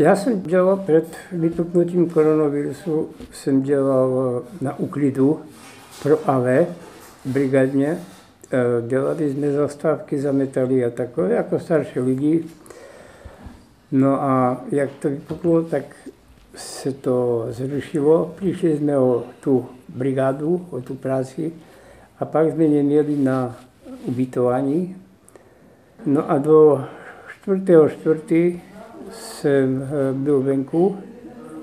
Já 0.00 0.16
jsem 0.16 0.42
dělal 0.42 0.76
před 0.76 1.16
vypuknutím 1.32 2.10
koronavirusu, 2.10 3.08
jsem 3.32 3.62
dělal 3.62 4.42
na 4.60 4.78
úklidu 4.78 5.40
pro 6.02 6.30
AV 6.30 6.44
brigadně. 7.24 7.98
Eh, 8.52 8.88
dělali 8.88 9.32
jsme 9.32 9.52
zastávky, 9.52 10.20
zametali 10.20 10.84
a 10.84 10.90
takové, 10.90 11.32
jako 11.32 11.58
starší 11.58 12.00
lidi. 12.00 12.44
No 13.92 14.22
a 14.22 14.60
jak 14.72 14.90
to 14.90 15.10
vypuklo, 15.10 15.62
tak 15.62 15.84
se 16.54 16.92
to 16.92 17.46
zrušilo. 17.50 18.34
Přišli 18.36 18.76
jsme 18.76 18.98
o 18.98 19.24
tu 19.40 19.66
brigádu, 19.88 20.66
o 20.70 20.80
tu 20.80 20.94
práci 20.94 21.52
a 22.20 22.24
pak 22.24 22.52
jsme 22.52 22.68
neměli 22.68 23.16
na 23.16 23.56
ubytování. 24.04 24.96
No 26.06 26.30
a 26.30 26.38
do 26.38 26.84
4.4. 27.46 28.69
jsem 29.10 29.82
eh, 29.82 30.12
byl 30.12 30.40
venku 30.40 30.98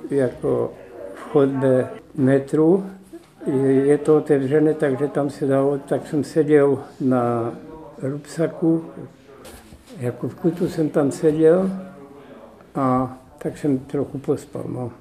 jako 0.10 0.74
v 1.16 1.32
chodbě 1.32 1.88
metru. 2.16 2.86
Je 3.68 3.98
to 3.98 4.18
otevřené, 4.18 4.74
takže 4.74 5.08
tam 5.08 5.30
se 5.30 5.48
dalo, 5.48 5.78
tak 5.78 6.08
jsem 6.08 6.24
seděl 6.24 6.80
na 7.02 7.54
rupsaku, 8.02 8.86
jako 9.98 10.30
v 10.30 10.36
kutu 10.36 10.70
jsem 10.70 10.90
tam 10.90 11.12
seděl 11.12 11.72
a 12.76 13.18
tak 13.38 13.58
jsem 13.58 13.80
trochu 13.80 14.18
pospal. 14.18 14.64
No. 14.68 14.92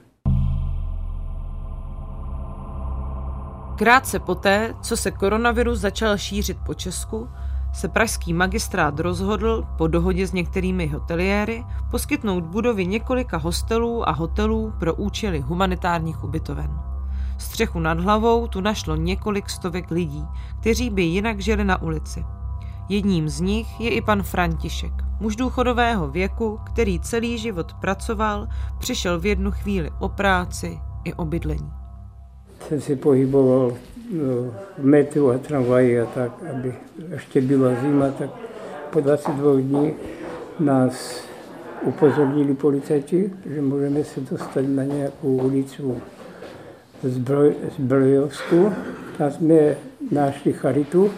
Krátce 3.79 4.19
poté, 4.19 4.75
co 4.83 4.97
se 4.97 5.11
koronavirus 5.11 5.79
začal 5.79 6.19
šířit 6.19 6.57
po 6.67 6.75
Česku, 6.75 7.29
se 7.73 7.89
pražský 7.89 8.33
magistrát 8.33 9.01
rozhodl 9.01 9.67
po 9.79 9.87
dohodě 9.87 10.27
s 10.27 10.33
některými 10.33 10.87
hoteliéry 10.87 11.65
poskytnout 11.91 12.45
budovy 12.45 12.87
několika 12.87 13.37
hostelů 13.37 14.09
a 14.09 14.13
hotelů 14.13 14.73
pro 14.79 14.95
účely 14.95 15.41
humanitárních 15.41 16.25
ubytoven. 16.25 16.71
Střechu 17.39 17.81
nad 17.81 18.01
hlavou 18.01 18.47
tu 18.47 18.61
našlo 18.61 18.97
několik 18.97 19.51
stovek 19.51 19.91
lidí, 19.91 20.25
kteří 20.61 20.91
by 20.91 21.03
jinak 21.03 21.41
žili 21.41 21.65
na 21.65 21.83
ulici. 21.83 22.25
Jedním 22.89 23.29
z 23.29 23.41
nich 23.41 23.81
je 23.81 23.91
i 23.91 24.03
pan 24.03 24.23
František, 24.23 24.93
muž 25.21 25.37
důchodového 25.37 26.09
věku, 26.09 26.61
který 26.67 27.01
celý 27.01 27.39
život 27.39 27.75
pracoval, 27.75 28.49
přišel 28.79 29.21
v 29.21 29.27
jednu 29.27 29.51
chvíli 29.51 29.91
o 29.99 30.09
práci 30.09 30.81
i 31.05 31.15
o 31.15 31.25
bydlení. 31.25 31.71
Jsem 32.69 32.81
si 32.81 32.97
pohyboval 32.97 33.73
metru 34.79 35.31
a 35.31 35.39
tramvaji 35.39 36.01
a 36.01 36.07
tak, 36.07 36.33
aby 36.55 36.75
ještě 37.13 37.41
byla 37.41 37.71
zima, 37.83 38.11
tak 38.11 38.31
po 38.91 39.01
22 39.01 39.53
dní 39.61 39.95
nás 40.61 41.25
upozornili 41.83 42.55
policajti, 42.55 43.33
že 43.55 43.63
můžeme 43.63 44.05
se 44.05 44.21
dostat 44.21 44.65
na 44.69 44.85
nějakou 44.85 45.29
ulicu 45.29 46.01
Zbroj, 47.03 47.55
Zbrojovsku. 47.79 48.73
Tam 49.19 49.31
jsme 49.31 49.77
našli 50.11 50.53
charitu 50.53 51.11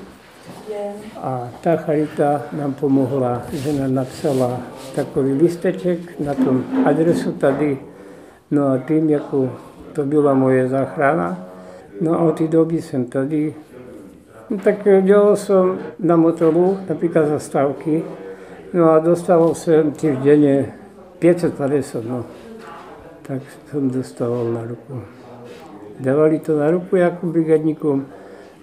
a 1.16 1.48
ta 1.60 1.76
charita 1.76 2.42
nám 2.52 2.74
pomohla, 2.74 3.42
že 3.52 3.72
nám 3.72 3.94
napsala 3.94 4.60
takový 4.94 5.32
listeček 5.32 6.20
na 6.20 6.34
tom 6.34 6.64
adresu 6.84 7.32
tady. 7.32 7.78
No 8.50 8.66
a 8.66 8.78
tím, 8.78 9.10
jako 9.10 9.50
to 9.92 10.04
byla 10.04 10.34
moje 10.34 10.68
záchrana, 10.68 11.47
no 12.00 12.14
a 12.14 12.18
od 12.18 12.38
té 12.38 12.48
doby 12.48 12.82
jsem 12.82 13.04
tady. 13.04 13.54
No, 14.50 14.58
tak 14.58 14.88
dělal 15.02 15.36
jsem 15.36 15.78
na 15.98 16.16
motoru, 16.16 16.78
například 16.88 17.26
zastávky, 17.26 18.02
no 18.74 18.90
a 18.90 18.98
dostával 18.98 19.54
jsem 19.54 19.92
týždenně 19.92 20.72
550, 21.18 22.04
no. 22.04 22.24
Tak 23.22 23.42
jsem 23.70 23.90
dostával 23.90 24.52
na 24.52 24.64
ruku. 24.64 25.00
Dávali 26.00 26.38
to 26.38 26.58
na 26.58 26.70
ruku 26.70 26.96
jako 26.96 27.26
brigadníkům, 27.26 28.06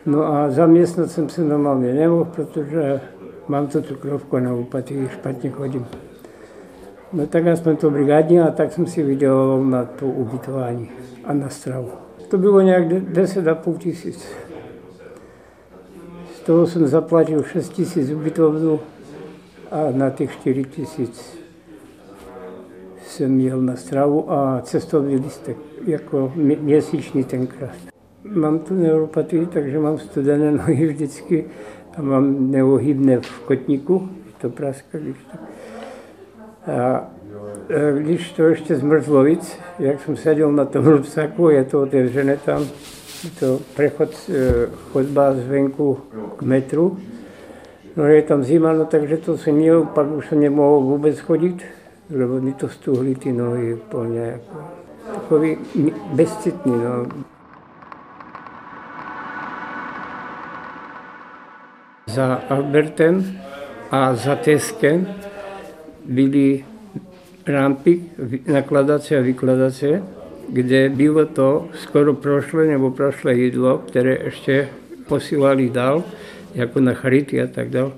No 0.05 0.23
a 0.23 0.49
zaměstnat 0.49 1.11
jsem 1.11 1.29
se 1.29 1.43
normálně 1.43 1.93
nemohl, 1.93 2.25
protože 2.25 3.01
mám 3.47 3.67
to 3.67 3.81
cukrovku 3.81 4.39
na 4.39 4.53
úpatý, 4.53 5.07
špatně 5.11 5.49
chodím. 5.49 5.85
No 7.13 7.27
tak 7.27 7.45
já 7.45 7.55
jsem 7.55 7.75
to 7.75 7.89
brigádní 7.89 8.39
a 8.39 8.51
tak 8.51 8.73
jsem 8.73 8.87
si 8.87 9.03
vydělal 9.03 9.63
na 9.63 9.85
to 9.85 10.05
ubytování 10.05 10.89
a 11.23 11.33
na 11.33 11.49
stravu. 11.49 11.89
To 12.29 12.37
bylo 12.37 12.61
nějak 12.61 12.87
10,5 12.87 13.77
tisíc. 13.77 14.27
Z 16.35 16.39
toho 16.39 16.67
jsem 16.67 16.87
zaplatil 16.87 17.43
6 17.43 17.69
tisíc 17.69 18.09
ubytovnu 18.09 18.79
a 19.71 19.77
na 19.91 20.09
těch 20.09 20.31
4 20.31 20.63
tisíc 20.63 21.45
jsem 23.05 23.31
měl 23.31 23.61
na 23.61 23.75
stravu 23.75 24.31
a 24.31 24.61
cestovní 24.61 25.15
listek, 25.15 25.57
jako 25.85 26.33
měsíční 26.35 27.23
tenkrát. 27.23 27.75
Mám 28.23 28.59
tu 28.59 28.73
neuropatii, 28.73 29.45
takže 29.45 29.79
mám 29.79 29.99
studené 29.99 30.51
nohy 30.57 30.87
vždycky 30.87 31.45
a 31.97 32.01
mám 32.01 32.51
neohybné 32.51 33.19
v 33.19 33.39
kotníku, 33.39 34.09
to 34.41 34.49
praska, 34.49 34.97
když 34.97 35.17
to. 35.31 35.37
A 36.71 37.07
když 37.97 38.31
to 38.31 38.43
ještě 38.43 38.75
zmrzlo 38.75 39.23
víc, 39.23 39.59
jak 39.79 40.01
jsem 40.01 40.17
seděl 40.17 40.51
na 40.51 40.65
tom 40.65 40.85
rupsaku, 40.85 41.49
je 41.49 41.63
to 41.63 41.81
otevřené 41.81 42.37
tam, 42.37 42.65
to 43.39 43.59
přechod, 43.73 44.09
e, 44.29 44.67
chodba 44.91 45.33
zvenku 45.33 45.97
k 46.37 46.41
metru, 46.41 46.97
no 47.95 48.03
je 48.05 48.21
tam 48.21 48.43
zima, 48.43 48.73
no 48.73 48.85
takže 48.85 49.17
to 49.17 49.37
jsem 49.37 49.55
měl, 49.55 49.83
pak 49.83 50.11
už 50.11 50.27
jsem 50.27 50.39
nemohl 50.39 50.79
vůbec 50.79 51.19
chodit, 51.19 51.63
lebo 52.17 52.41
mi 52.41 52.53
to 52.53 52.69
stuhly 52.69 53.15
ty 53.15 53.31
nohy 53.31 53.73
úplně 53.73 54.19
jako 54.19 54.75
takový 55.13 55.57
bezcitný, 56.13 56.71
no. 56.71 57.07
Za 62.07 62.41
Albertem 62.49 63.39
a 63.91 64.15
za 64.15 64.35
Teskem 64.35 65.07
byly 66.05 66.65
rampy 67.47 68.01
nakladace 68.47 69.17
a 69.17 69.21
vykladace, 69.21 70.03
kde 70.49 70.89
bylo 70.89 71.25
to 71.25 71.67
skoro 71.73 72.13
prošlé 72.13 72.65
nebo 72.65 72.91
prošlé 72.91 73.33
jídlo, 73.33 73.77
které 73.77 74.17
ještě 74.23 74.69
posílali 75.07 75.69
dál, 75.69 76.03
jako 76.55 76.79
na 76.79 76.93
charity 76.93 77.41
a 77.41 77.47
tak 77.47 77.69
dále. 77.69 77.91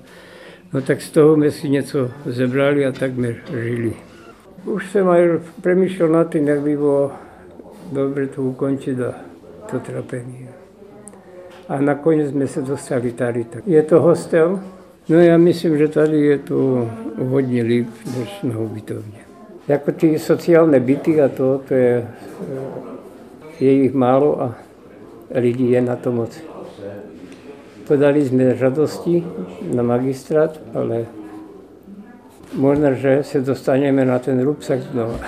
No 0.72 0.80
tak 0.82 1.02
z 1.02 1.10
toho 1.10 1.34
jsme 1.34 1.50
si 1.50 1.68
něco 1.68 2.10
zebrali 2.26 2.86
a 2.86 2.92
tak 2.92 3.12
jsme 3.12 3.34
žili. 3.62 3.92
Už 4.64 4.90
jsem 4.90 5.08
aj 5.08 5.28
přemýšlel 5.60 6.08
nad 6.08 6.32
tím, 6.32 6.48
jak 6.48 6.60
by 6.60 6.76
bylo 6.76 7.12
dobře 7.92 8.26
to 8.26 8.42
ukončit 8.42 9.00
a 9.00 9.14
to 9.70 9.80
trapení. 9.80 10.48
A 11.68 11.80
nakonec 11.80 12.30
jsme 12.30 12.46
se 12.46 12.62
dostali 12.62 13.12
tady. 13.12 13.44
Tak. 13.44 13.62
Je 13.66 13.82
to 13.82 14.00
hostel? 14.00 14.60
No 15.08 15.20
já 15.20 15.36
myslím, 15.36 15.78
že 15.78 15.88
tady 15.88 16.20
je 16.20 16.38
to 16.38 16.90
hodně 17.18 17.62
líp 17.62 17.88
než 18.18 18.42
na 18.42 18.58
ubytovně. 18.58 19.27
Jako 19.68 19.92
ty 19.92 20.18
sociální 20.18 20.80
byty 20.80 21.22
a 21.22 21.28
to, 21.28 21.60
to 21.68 21.74
je, 21.74 22.08
je 23.60 23.72
jich 23.72 23.94
málo 23.94 24.42
a 24.42 24.54
lidí 25.34 25.70
je 25.70 25.80
na 25.80 25.96
to 25.96 26.12
moc. 26.12 26.40
Podali 27.86 28.24
jsme 28.24 28.56
žádosti 28.56 29.26
na 29.74 29.82
magistrát, 29.82 30.60
ale 30.74 31.06
možná, 32.54 32.92
že 32.92 33.22
se 33.22 33.40
dostaneme 33.40 34.04
na 34.04 34.18
ten 34.18 34.42
rupsak 34.42 34.82
znovu. 34.82 35.18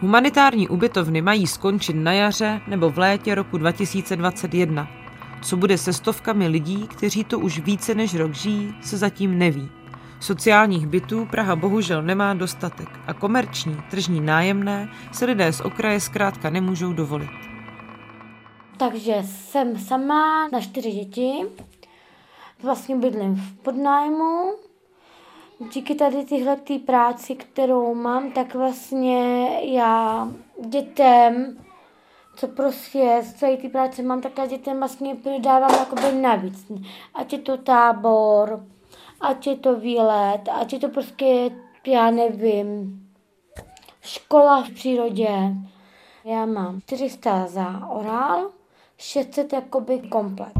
Humanitární 0.00 0.68
ubytovny 0.68 1.22
mají 1.22 1.46
skončit 1.46 1.92
na 1.92 2.12
jaře 2.12 2.60
nebo 2.68 2.90
v 2.90 2.98
létě 2.98 3.34
roku 3.34 3.58
2021. 3.58 4.88
Co 5.42 5.56
bude 5.56 5.78
se 5.78 5.92
stovkami 5.92 6.48
lidí, 6.48 6.88
kteří 6.88 7.24
to 7.24 7.38
už 7.38 7.60
více 7.60 7.94
než 7.94 8.14
rok 8.14 8.34
žijí, 8.34 8.74
se 8.80 8.96
zatím 8.96 9.38
neví. 9.38 9.81
Sociálních 10.22 10.86
bytů 10.86 11.26
Praha 11.30 11.56
bohužel 11.56 12.02
nemá 12.02 12.34
dostatek 12.34 12.88
a 13.06 13.14
komerční, 13.14 13.76
tržní 13.90 14.20
nájemné 14.20 14.88
se 15.12 15.24
lidé 15.24 15.52
z 15.52 15.60
okraje 15.60 16.00
zkrátka 16.00 16.50
nemůžou 16.50 16.92
dovolit. 16.92 17.30
Takže 18.78 19.14
jsem 19.24 19.78
sama 19.78 20.48
na 20.48 20.60
čtyři 20.60 20.90
děti. 20.90 21.46
Vlastně 22.62 22.96
bydlím 22.96 23.34
v 23.34 23.62
podnájmu. 23.62 24.52
Díky 25.72 25.94
tady 25.94 26.24
tyhle 26.24 26.56
tý 26.56 26.78
práci, 26.78 27.34
kterou 27.34 27.94
mám, 27.94 28.30
tak 28.30 28.54
vlastně 28.54 29.48
já 29.74 30.28
dětem, 30.66 31.56
co 32.36 32.48
prostě 32.48 33.20
z 33.22 33.34
celé 33.34 33.56
té 33.56 33.68
práce 33.68 34.02
mám, 34.02 34.20
tak 34.20 34.38
já 34.38 34.46
dětem 34.46 34.78
vlastně 34.78 35.16
dávám 35.38 35.70
jakoby 35.70 36.20
navíc. 36.20 36.72
Ať 37.14 37.32
je 37.32 37.38
to 37.38 37.56
tábor, 37.56 38.64
ať 39.22 39.46
je 39.46 39.56
to 39.56 39.80
výlet, 39.80 40.48
ať 40.60 40.72
je 40.72 40.78
to 40.78 40.88
prostě, 40.88 41.50
já 41.86 42.10
nevím, 42.10 43.00
škola 44.00 44.62
v 44.62 44.70
přírodě. 44.70 45.28
Já 46.24 46.46
mám 46.46 46.80
400 46.80 47.46
za 47.46 47.86
orál, 47.86 48.50
600 48.98 49.52
jakoby 49.52 49.98
komplet. 49.98 50.52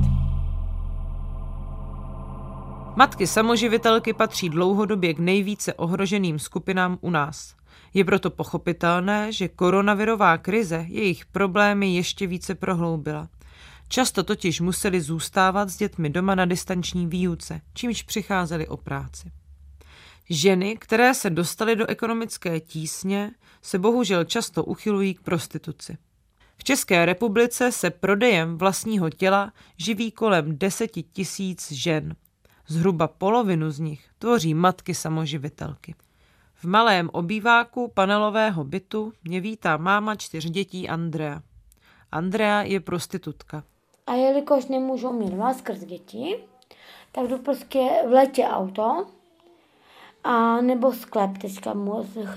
Matky 2.97 3.26
samoživitelky 3.26 4.12
patří 4.12 4.49
dlouhodobě 4.49 5.14
k 5.14 5.19
nejvíce 5.19 5.75
ohroženým 5.75 6.38
skupinám 6.38 6.99
u 7.00 7.11
nás. 7.11 7.54
Je 7.95 8.04
proto 8.04 8.31
pochopitelné, 8.31 9.33
že 9.33 9.49
koronavirová 9.49 10.38
krize 10.38 10.85
jejich 10.88 11.26
problémy 11.26 11.95
ještě 11.95 12.26
více 12.26 12.54
prohloubila. 12.54 13.28
Často 13.92 14.22
totiž 14.22 14.61
museli 14.61 15.00
zůstávat 15.00 15.68
s 15.68 15.76
dětmi 15.76 16.11
doma 16.11 16.34
na 16.34 16.44
distanční 16.44 17.06
výuce, 17.06 17.61
čímž 17.75 18.02
přicházeli 18.02 18.68
o 18.68 18.76
práci. 18.76 19.32
Ženy, 20.30 20.76
které 20.76 21.14
se 21.14 21.30
dostaly 21.30 21.76
do 21.76 21.87
ekonomické 21.87 22.61
tísně, 22.61 23.30
se 23.62 23.78
bohužel 23.78 24.25
často 24.25 24.64
uchylují 24.64 25.14
k 25.14 25.20
prostituci. 25.20 25.96
V 26.56 26.64
České 26.64 27.06
republice 27.06 27.72
se 27.72 27.90
prodejem 27.90 28.58
vlastního 28.58 29.11
těla 29.11 29.52
živí 29.76 30.11
kolem 30.11 30.58
10 30.58 30.90
tisíc 31.12 31.72
žen. 31.72 32.16
Zhruba 32.68 33.08
polovinu 33.08 33.70
z 33.70 33.78
nich 33.78 34.08
tvoří 34.18 34.54
matky 34.54 34.94
samoživitelky. 34.94 35.94
V 36.54 36.64
malém 36.64 37.11
obýváku 37.12 37.92
panelového 37.94 38.64
bytu 38.64 39.12
mě 39.25 39.40
vítá 39.40 39.76
máma 39.76 40.14
čtyř 40.14 40.50
dětí 40.50 40.88
Andrea. 40.88 41.42
Andrea 42.12 42.62
je 42.62 42.80
prostitutka. 42.80 43.64
A 44.06 44.14
jelikož 44.14 44.66
nemůžu 44.66 45.12
mít 45.12 45.35
vás 45.35 45.59
skrz 45.59 45.78
děti, 45.78 46.44
tak 47.12 47.26
jdu 47.26 47.38
prostě 47.38 47.90
v 48.06 48.12
letě 48.12 48.44
auto, 48.44 49.06
a 50.25 50.60
nebo 50.60 50.93
sklep, 50.93 51.38
teďka 51.38 51.75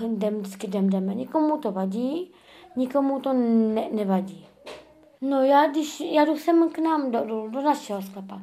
jdem, 0.08 0.42
jdem, 0.62 0.90
jdeme. 0.90 1.14
Nikomu 1.14 1.58
to 1.58 1.72
vadí, 1.72 2.32
nikomu 2.76 3.20
to 3.20 3.32
ne, 3.32 3.88
nevadí. 3.92 4.46
No 5.20 5.42
já, 5.42 5.66
když, 5.66 6.00
já 6.00 6.24
jdu 6.24 6.36
sem 6.36 6.70
k 6.70 6.78
nám 6.78 7.10
do, 7.10 7.24
do, 7.24 7.48
do 7.48 7.62
našeho 7.62 8.02
sklepa. 8.02 8.40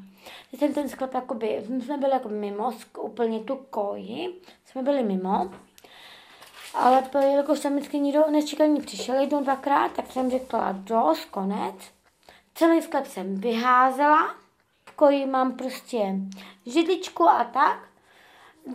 Teď 0.52 0.60
jsem 0.60 0.74
ten 0.74 0.90
sklep, 0.90 1.14
jakoby, 1.14 1.64
jsme 1.80 1.98
byli 1.98 2.12
jako 2.12 2.30
mimo, 2.30 2.72
úplně 3.02 3.40
tu 3.40 3.56
koji, 3.56 4.34
jsme 4.66 4.84
byli 4.84 5.04
mimo. 5.04 5.52
Ale 6.74 7.04
jelikož 7.22 7.60
tam 7.60 7.74
vždycky 7.74 8.00
nikdo 8.00 8.24
nečekaný 8.32 8.82
přišel 8.82 9.16
jednou, 9.16 9.44
dvakrát, 9.44 9.92
tak 9.92 10.12
jsem 10.12 10.30
řekla 10.30 10.72
dost, 10.72 11.26
konec. 11.26 11.76
Celý 12.56 12.82
sklep 12.82 13.06
jsem 13.06 13.36
vyházela, 13.36 14.36
v 14.86 14.92
koji 14.92 15.26
mám 15.26 15.58
prostě 15.58 16.16
židličku 16.66 17.30
a 17.30 17.44
tak. 17.44 17.80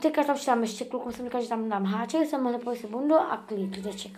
Teďka 0.02 0.24
tam 0.24 0.38
tam 0.38 0.62
ještě 0.62 0.84
klukům 0.84 1.12
jsem 1.12 1.24
říkala, 1.24 1.42
že 1.42 1.48
tam 1.48 1.68
dám 1.68 1.84
háček, 1.84 2.28
jsem 2.28 2.42
mohla 2.42 2.58
pověsit 2.58 2.90
bundu 2.90 3.14
a 3.14 3.36
klíček. 3.36 4.12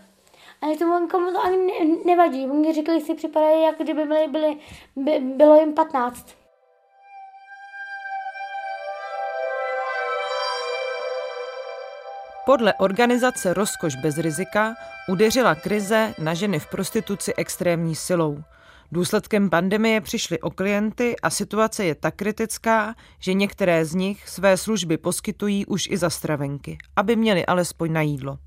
Ale 0.62 0.76
to 0.76 0.98
nikomu 0.98 1.32
to 1.32 1.44
ani 1.44 1.56
ne, 1.56 1.96
nevadí. 2.04 2.46
Oni 2.46 2.72
říkali, 2.72 3.00
že 3.00 3.06
si 3.06 3.14
připadají, 3.14 3.62
jak 3.62 3.78
kdyby 3.78 4.04
byli, 4.04 4.28
byli, 4.28 4.56
by, 4.96 5.18
bylo 5.18 5.60
jim 5.60 5.72
15. 5.72 6.26
Podle 12.46 12.74
organizace 12.74 13.54
Rozkoš 13.54 13.94
bez 13.96 14.18
rizika 14.18 14.74
udeřila 15.08 15.54
krize 15.54 16.14
na 16.18 16.34
ženy 16.34 16.58
v 16.58 16.70
prostituci 16.70 17.34
extrémní 17.34 17.94
silou. 17.94 18.42
Důsledkem 18.92 19.50
pandemie 19.50 20.00
přišly 20.00 20.40
o 20.40 20.50
klienty 20.50 21.16
a 21.22 21.30
situace 21.30 21.84
je 21.84 21.94
tak 21.94 22.14
kritická, 22.14 22.94
že 23.18 23.34
některé 23.34 23.84
z 23.84 23.94
nich 23.94 24.28
své 24.28 24.56
služby 24.56 24.98
poskytují 24.98 25.66
už 25.66 25.86
i 25.90 25.96
za 25.96 26.10
stravenky, 26.10 26.78
aby 26.96 27.16
měli 27.16 27.46
alespoň 27.46 27.92
na 27.92 28.02
jídlo. 28.02 28.38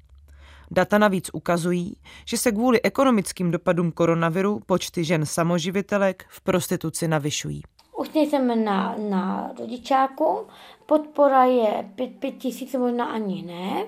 Data 0.71 0.97
navíc 0.97 1.29
ukazují, 1.33 1.95
že 2.25 2.37
se 2.37 2.51
kvůli 2.51 2.81
ekonomickým 2.81 3.51
dopadům 3.51 3.91
koronaviru 3.91 4.59
počty 4.65 5.03
žen 5.03 5.25
samoživitelek 5.25 6.25
v 6.29 6.41
prostituci 6.41 7.07
navyšují. 7.07 7.61
Už 7.97 8.09
nejsem 8.09 8.65
na, 8.65 8.95
na 9.09 9.51
rodičáku, 9.59 10.47
podpora 10.85 11.43
je 11.43 11.89
5, 12.19 12.31
tisíc, 12.37 12.73
možná 12.73 13.05
ani 13.05 13.41
ne, 13.41 13.85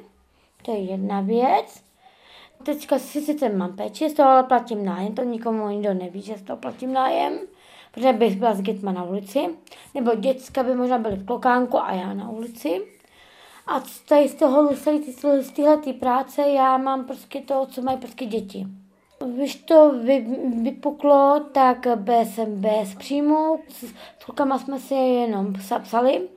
to 0.61 0.71
je 0.71 0.79
jedna 0.79 1.21
věc. 1.21 1.84
Teďka 2.65 2.99
si 2.99 3.21
sice 3.21 3.49
mám 3.49 3.75
péči, 3.75 4.09
z 4.09 4.13
toho 4.13 4.29
ale 4.29 4.43
platím 4.43 4.85
nájem, 4.85 5.15
to 5.15 5.23
nikomu 5.23 5.69
nikdo 5.69 5.93
neví, 5.93 6.21
že 6.21 6.37
z 6.37 6.41
toho 6.41 6.57
platím 6.57 6.93
nájem, 6.93 7.39
protože 7.91 8.13
bych 8.13 8.35
byla 8.35 8.53
s 8.53 8.61
dětma 8.61 8.91
na 8.91 9.03
ulici, 9.03 9.39
nebo 9.93 10.15
děcka 10.15 10.63
by 10.63 10.75
možná 10.75 10.97
byly 10.97 11.15
v 11.15 11.25
klokánku 11.25 11.79
a 11.79 11.93
já 11.93 12.13
na 12.13 12.29
ulici. 12.29 12.81
A 13.67 13.83
tady 14.09 14.29
z 14.29 14.35
toho, 14.35 14.69
z 15.41 15.51
téhle 15.51 15.93
práce 15.99 16.41
já 16.41 16.77
mám 16.77 17.05
prostě 17.05 17.41
to, 17.41 17.67
co 17.69 17.81
mají 17.81 17.97
prostě 17.97 18.25
děti. 18.25 18.67
Když 19.35 19.55
to 19.55 19.91
vy, 20.03 20.27
vypuklo, 20.63 21.45
tak 21.51 21.87
bez, 21.95 22.39
bez 22.47 22.95
příjmu, 22.95 23.59
s, 23.69 23.83
s 24.19 24.23
klukama 24.25 24.59
jsme 24.59 24.79
si 24.79 24.93
jenom 24.93 25.53
psali. 25.83 26.27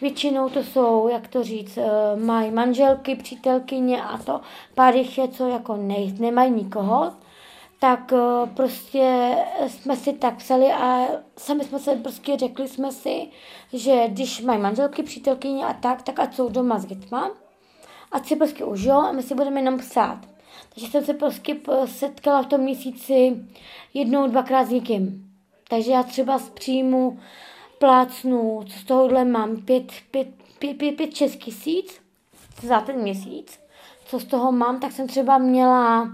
Většinou 0.00 0.48
to 0.48 0.62
jsou, 0.64 1.08
jak 1.08 1.28
to 1.28 1.44
říct, 1.44 1.78
eh, 1.78 2.16
mají 2.16 2.50
manželky, 2.50 3.16
přítelkyně 3.16 4.02
a 4.02 4.18
to. 4.18 4.40
Pár 4.74 4.96
jich 4.96 5.18
je, 5.18 5.28
co 5.28 5.48
jako 5.48 5.76
ne, 5.76 5.96
nemají 6.18 6.50
nikoho. 6.50 7.12
Tak 7.78 8.12
eh, 8.12 8.50
prostě 8.56 9.36
jsme 9.66 9.96
si 9.96 10.12
tak 10.12 10.36
psali 10.36 10.72
a 10.72 11.06
sami 11.36 11.64
jsme 11.64 11.78
se 11.78 11.96
prostě 11.96 12.36
řekli 12.36 12.68
jsme 12.68 12.92
si, 12.92 13.28
že 13.72 14.08
když 14.08 14.40
mají 14.40 14.60
manželky, 14.60 15.02
přítelkyně 15.02 15.66
a 15.66 15.72
tak, 15.72 16.02
tak 16.02 16.18
ať 16.18 16.34
jsou 16.34 16.48
doma 16.48 16.78
s 16.78 16.86
dětma, 16.86 17.30
ať 18.12 18.26
si 18.26 18.36
prostě 18.36 18.64
užijou 18.64 18.96
a 18.96 19.12
my 19.12 19.22
si 19.22 19.34
budeme 19.34 19.60
jenom 19.60 19.78
psát. 19.78 20.18
Takže 20.74 20.90
jsem 20.90 21.04
se 21.04 21.14
prostě 21.14 21.56
setkala 21.86 22.42
v 22.42 22.46
tom 22.46 22.60
měsíci 22.60 23.36
jednou, 23.94 24.28
dvakrát 24.28 24.64
s 24.64 24.70
někým. 24.70 25.30
Takže 25.68 25.92
já 25.92 26.02
třeba 26.02 26.38
z 26.38 26.50
příjmu 26.50 27.18
plácnu, 27.78 28.64
co 28.66 28.78
z 28.78 28.84
tohohle 28.84 29.24
mám, 29.24 29.56
pět, 29.56 29.92
pět, 30.10 30.28
pět, 30.58 30.78
pět, 30.78 30.96
pět 30.96 31.14
šest 31.14 31.36
tisíc 31.36 32.00
za 32.62 32.80
ten 32.80 32.96
měsíc. 32.96 33.60
Co 34.04 34.20
z 34.20 34.24
toho 34.24 34.52
mám, 34.52 34.80
tak 34.80 34.92
jsem 34.92 35.08
třeba 35.08 35.38
měla 35.38 36.08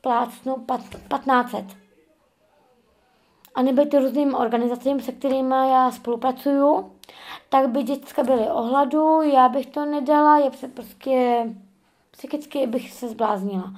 plácnu 0.00 0.56
pat, 0.56 0.80
1500. 0.80 1.64
A 3.54 3.62
nebo 3.62 3.86
to 3.86 3.98
různým 3.98 4.34
organizacím, 4.34 5.00
se 5.00 5.12
kterými 5.12 5.54
já 5.54 5.90
spolupracuju, 5.90 6.92
tak 7.48 7.68
by 7.68 7.82
děcka 7.82 8.22
byly 8.22 8.48
ohladu, 8.48 9.22
já 9.22 9.48
bych 9.48 9.66
to 9.66 9.84
nedala, 9.84 10.38
je 10.38 10.50
prostě 10.74 11.46
psychicky 12.10 12.66
bych 12.66 12.92
se 12.92 13.08
zbláznila. 13.08 13.72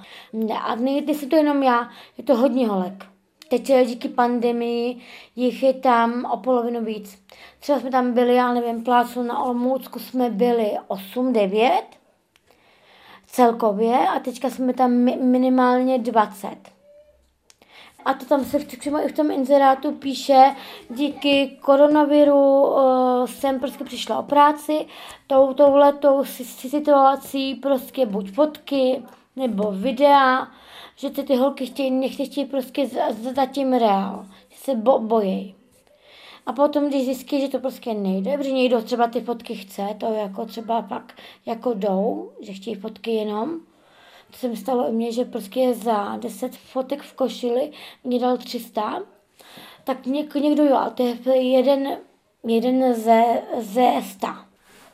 A 0.61 0.75
nejde 0.75 1.13
to 1.13 1.35
jenom 1.35 1.63
já, 1.63 1.89
je 2.17 2.23
to 2.23 2.35
hodně 2.35 2.67
holek. 2.67 3.16
Teď 3.49 3.69
eh, 3.69 3.85
díky 3.85 4.09
pandemii 4.09 4.97
jich 5.35 5.63
je 5.63 5.73
tam 5.73 6.25
o 6.25 6.37
polovinu 6.37 6.85
víc. 6.85 7.23
Třeba 7.59 7.79
jsme 7.79 7.91
tam 7.91 8.13
byli, 8.13 8.35
já 8.35 8.53
nevím, 8.53 8.83
plácu 8.83 9.23
na 9.23 9.43
Olmůcku 9.43 9.99
jsme 9.99 10.29
byli 10.29 10.71
8-9. 10.87 11.81
celkově 13.25 13.97
a 14.07 14.19
teďka 14.19 14.49
jsme 14.49 14.73
tam 14.73 14.91
minimálně 15.21 15.99
20. 15.99 16.57
A 18.05 18.13
to 18.13 18.25
tam 18.25 18.45
se 18.45 18.59
přímo 18.59 18.99
i 18.99 19.07
v 19.07 19.15
tom 19.15 19.31
inzerátu 19.31 19.91
píše, 19.91 20.55
díky 20.89 21.57
koronaviru 21.61 22.61
uh, 22.61 23.25
jsem 23.25 23.59
prostě 23.59 23.83
přišla 23.83 24.19
o 24.19 24.23
práci, 24.23 24.85
tou, 25.27 25.53
touhletou 25.53 26.23
situací 26.25 27.55
prostě 27.55 28.05
buď 28.05 28.31
fotky 28.31 29.03
nebo 29.37 29.71
videa, 29.71 30.47
že 30.95 31.09
ty, 31.09 31.23
ty 31.23 31.35
holky 31.35 31.65
chtějí, 31.65 31.91
nechtějí 31.91 32.45
prostě 32.45 32.89
zatím 33.35 33.73
reál, 33.73 34.25
že 34.49 34.57
se 34.57 34.75
bo, 34.75 34.99
bojí. 34.99 35.55
A 36.45 36.53
potom, 36.53 36.87
když 36.87 37.05
zjistí, 37.05 37.41
že 37.41 37.47
to 37.47 37.59
prostě 37.59 37.93
nejde, 37.93 38.37
protože 38.37 38.51
někdo 38.51 38.81
třeba 38.81 39.07
ty 39.07 39.21
fotky 39.21 39.55
chce, 39.55 39.87
to 39.97 40.13
jako 40.13 40.45
třeba 40.45 40.81
pak 40.81 41.13
jako 41.45 41.73
jdou, 41.73 42.31
že 42.41 42.53
chtějí 42.53 42.75
fotky 42.75 43.11
jenom, 43.11 43.59
to 44.31 44.37
se 44.37 44.47
mi 44.47 44.57
stalo 44.57 44.89
i 44.89 44.91
mně, 44.91 45.11
že 45.11 45.25
prostě 45.25 45.73
za 45.73 46.17
10 46.17 46.55
fotek 46.55 47.01
v 47.01 47.13
košili 47.13 47.71
mě 48.03 48.19
dal 48.19 48.37
300, 48.37 49.03
tak 49.83 50.05
něk, 50.05 50.35
někdo 50.35 50.63
jo, 50.63 50.75
ale 50.75 50.91
to 50.91 51.03
je 51.03 51.41
jeden, 51.51 51.97
jeden 52.43 52.93
ze, 52.93 53.23
ze 53.59 54.01
100. 54.03 54.46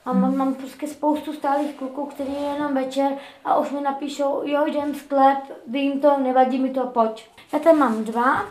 A 0.05 0.13
mám, 0.13 0.37
mám 0.37 0.53
prostě 0.53 0.87
spoustu 0.87 1.33
stálých 1.33 1.75
kluků, 1.75 2.05
kteří 2.05 2.33
jenom 2.33 2.73
večer 2.73 3.11
a 3.45 3.57
už 3.57 3.71
mi 3.71 3.81
napíšou, 3.81 4.41
jo, 4.45 4.65
jdem 4.65 4.95
sklep, 4.95 5.37
vím 5.67 5.99
to, 5.99 6.17
nevadí 6.17 6.59
mi 6.59 6.69
to, 6.69 6.87
pojď. 6.87 7.25
Já 7.53 7.59
tam 7.59 7.79
mám 7.79 8.03
dva, 8.03 8.45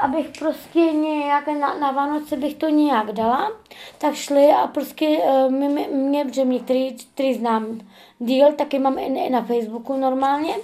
abych 0.00 0.30
prostě 0.38 0.80
nějak 0.80 1.46
na, 1.46 1.78
na 1.78 1.90
Vánoce 1.90 2.36
bych 2.36 2.54
to 2.54 2.68
nějak 2.68 3.12
dala, 3.12 3.52
tak 3.98 4.14
šli 4.14 4.52
a 4.52 4.66
prostě 4.66 5.08
uh, 5.08 5.52
mě, 5.52 5.88
mě, 5.88 6.24
že 6.32 6.44
mě, 6.44 6.60
který, 6.60 6.96
který 7.14 7.34
znám 7.34 7.80
díl, 8.18 8.52
taky 8.52 8.78
mám 8.78 8.98
i, 8.98 9.02
i 9.02 9.30
na 9.30 9.42
Facebooku 9.42 9.96
normálně, 9.96 10.54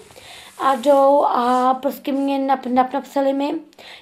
a 0.60 0.74
jdou 0.74 1.24
a 1.24 1.74
prostě 1.74 2.12
mě 2.12 2.38
nap, 2.38 2.66
nap, 2.66 2.92
napsali 2.92 3.32
mi, 3.32 3.54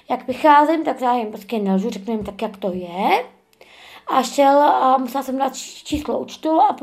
jak 0.09 0.27
vycházím, 0.27 0.83
tak 0.83 1.01
já 1.01 1.15
jim 1.15 1.27
prostě 1.27 1.59
nelžu, 1.59 1.89
řeknu 1.89 2.13
jim 2.13 2.23
tak, 2.23 2.41
jak 2.41 2.57
to 2.57 2.73
je. 2.73 3.25
A 4.09 4.23
šel 4.23 4.59
a 4.59 4.97
musela 4.97 5.23
jsem 5.23 5.37
dát 5.37 5.55
číslo 5.55 6.19
účtu 6.19 6.61
a 6.61 6.75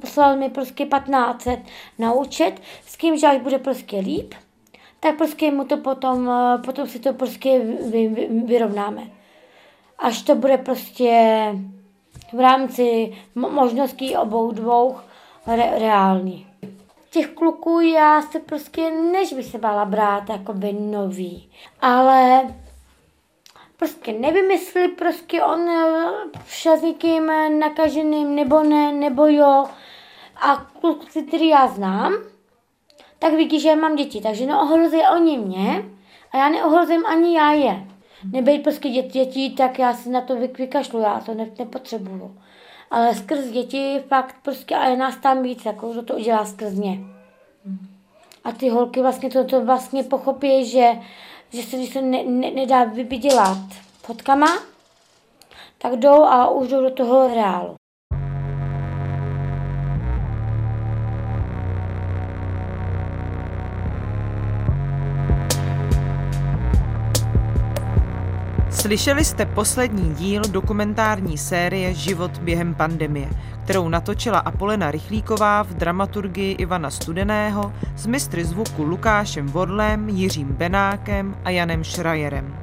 poslal 0.00 0.36
mi 0.36 0.50
prostě 0.50 0.86
1500 0.86 1.60
na 1.98 2.12
účet, 2.12 2.60
s 2.86 2.96
kým, 2.96 3.16
že 3.16 3.26
až 3.26 3.40
bude 3.40 3.58
prostě 3.58 3.98
líp, 3.98 4.34
tak 5.00 5.16
prostě 5.16 5.50
mu 5.50 5.64
to 5.64 5.76
potom, 5.76 6.30
eh, 6.30 6.58
potom 6.58 6.86
si 6.86 6.98
to 6.98 7.12
prostě 7.12 7.58
vy, 7.90 8.08
vy, 8.08 8.28
vyrovnáme. 8.46 9.02
Až 9.98 10.22
to 10.22 10.34
bude 10.34 10.58
prostě 10.58 11.46
v 12.32 12.40
rámci 12.40 13.16
možností 13.34 14.16
obou 14.16 14.52
dvou 14.52 14.96
re, 15.46 15.78
reální. 15.78 16.46
Těch 17.10 17.28
kluků 17.28 17.80
já 17.80 18.22
se 18.22 18.40
prostě, 18.40 18.90
než 18.90 19.32
by 19.32 19.42
se 19.42 19.58
bála 19.58 19.84
brát 19.84 20.30
by 20.52 20.72
nový, 20.72 21.50
ale 21.80 22.42
prostě 23.82 24.12
nevymysli, 24.12 24.88
prostě 24.88 25.42
on 25.42 25.68
eh, 25.68 26.40
šel 26.46 26.78
s 26.78 26.82
někým 26.82 27.26
nakaženým, 27.58 28.34
nebo 28.34 28.62
ne, 28.62 28.92
nebo 28.92 29.26
jo. 29.26 29.64
A 30.36 30.56
kluci, 30.80 31.22
který 31.22 31.48
já 31.48 31.66
znám, 31.66 32.12
tak 33.18 33.32
vidí, 33.32 33.60
že 33.60 33.76
mám 33.76 33.96
děti, 33.96 34.20
takže 34.20 34.46
neohrozí 34.46 34.98
oni 35.14 35.38
mě 35.38 35.84
a 36.32 36.36
já 36.36 36.48
neohrozím 36.48 37.06
ani 37.06 37.36
já 37.36 37.52
je. 37.52 37.86
Nebejt 38.32 38.62
prostě 38.62 38.88
dět, 38.88 39.06
dětí, 39.06 39.54
tak 39.54 39.78
já 39.78 39.94
si 39.94 40.10
na 40.10 40.20
to 40.20 40.36
vykašlu, 40.36 41.00
já 41.00 41.20
to 41.20 41.34
ne, 41.34 41.46
nepotřebuju. 41.58 42.40
Ale 42.90 43.14
skrz 43.14 43.50
děti 43.50 44.02
fakt 44.08 44.36
prostě 44.42 44.74
a 44.76 44.88
je 44.88 44.96
nás 44.96 45.16
tam 45.16 45.42
víc, 45.42 45.64
jako 45.64 45.94
že 45.94 46.02
to 46.02 46.14
udělá 46.14 46.44
skrz 46.44 46.72
ně. 46.72 46.98
A 48.44 48.52
ty 48.52 48.68
holky 48.68 49.00
vlastně 49.00 49.30
to, 49.30 49.44
to 49.44 49.64
vlastně 49.64 50.02
pochopí, 50.02 50.64
že, 50.64 50.92
že 51.52 51.62
se, 51.62 51.76
když 51.76 51.92
se 51.92 52.02
ne, 52.02 52.24
ne, 52.24 52.50
nedá 52.50 52.84
vydělat 52.84 53.58
fotkama, 54.02 54.62
tak 55.78 55.96
jdou 55.96 56.24
a 56.24 56.50
už 56.50 56.68
jdou 56.68 56.82
do 56.82 56.90
toho 56.90 57.28
reálu. 57.34 57.81
Slyšeli 68.72 69.24
jste 69.24 69.46
poslední 69.46 70.14
díl 70.14 70.42
dokumentární 70.42 71.38
série 71.38 71.94
Život 71.94 72.38
během 72.38 72.74
pandemie, 72.74 73.28
kterou 73.64 73.88
natočila 73.88 74.38
Apolena 74.38 74.90
Rychlíková 74.90 75.62
v 75.62 75.74
dramaturgii 75.74 76.52
Ivana 76.52 76.90
Studeného 76.90 77.72
s 77.96 78.06
mistry 78.06 78.44
zvuku 78.44 78.82
Lukášem 78.82 79.46
Vodlem, 79.46 80.08
Jiřím 80.08 80.48
Benákem 80.48 81.36
a 81.44 81.50
Janem 81.50 81.84
Šrajerem. 81.84 82.61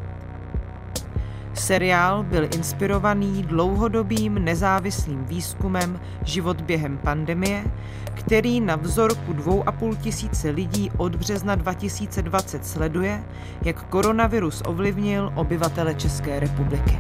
Seriál 1.60 2.24
byl 2.24 2.44
inspirovaný 2.44 3.44
dlouhodobým 3.44 4.34
nezávislým 4.46 5.26
výzkumem 5.26 6.00
Život 6.24 6.62
během 6.62 6.98
pandemie, 6.98 7.64
který 8.14 8.62
na 8.62 8.76
vzorku 8.76 9.34
2,5 9.34 9.96
tisíce 9.96 10.50
lidí 10.50 10.92
od 10.98 11.16
března 11.16 11.56
2020 11.56 12.66
sleduje, 12.66 13.24
jak 13.66 13.84
koronavirus 13.84 14.62
ovlivnil 14.66 15.32
obyvatele 15.36 15.96
České 15.96 16.40
republiky. 16.40 17.00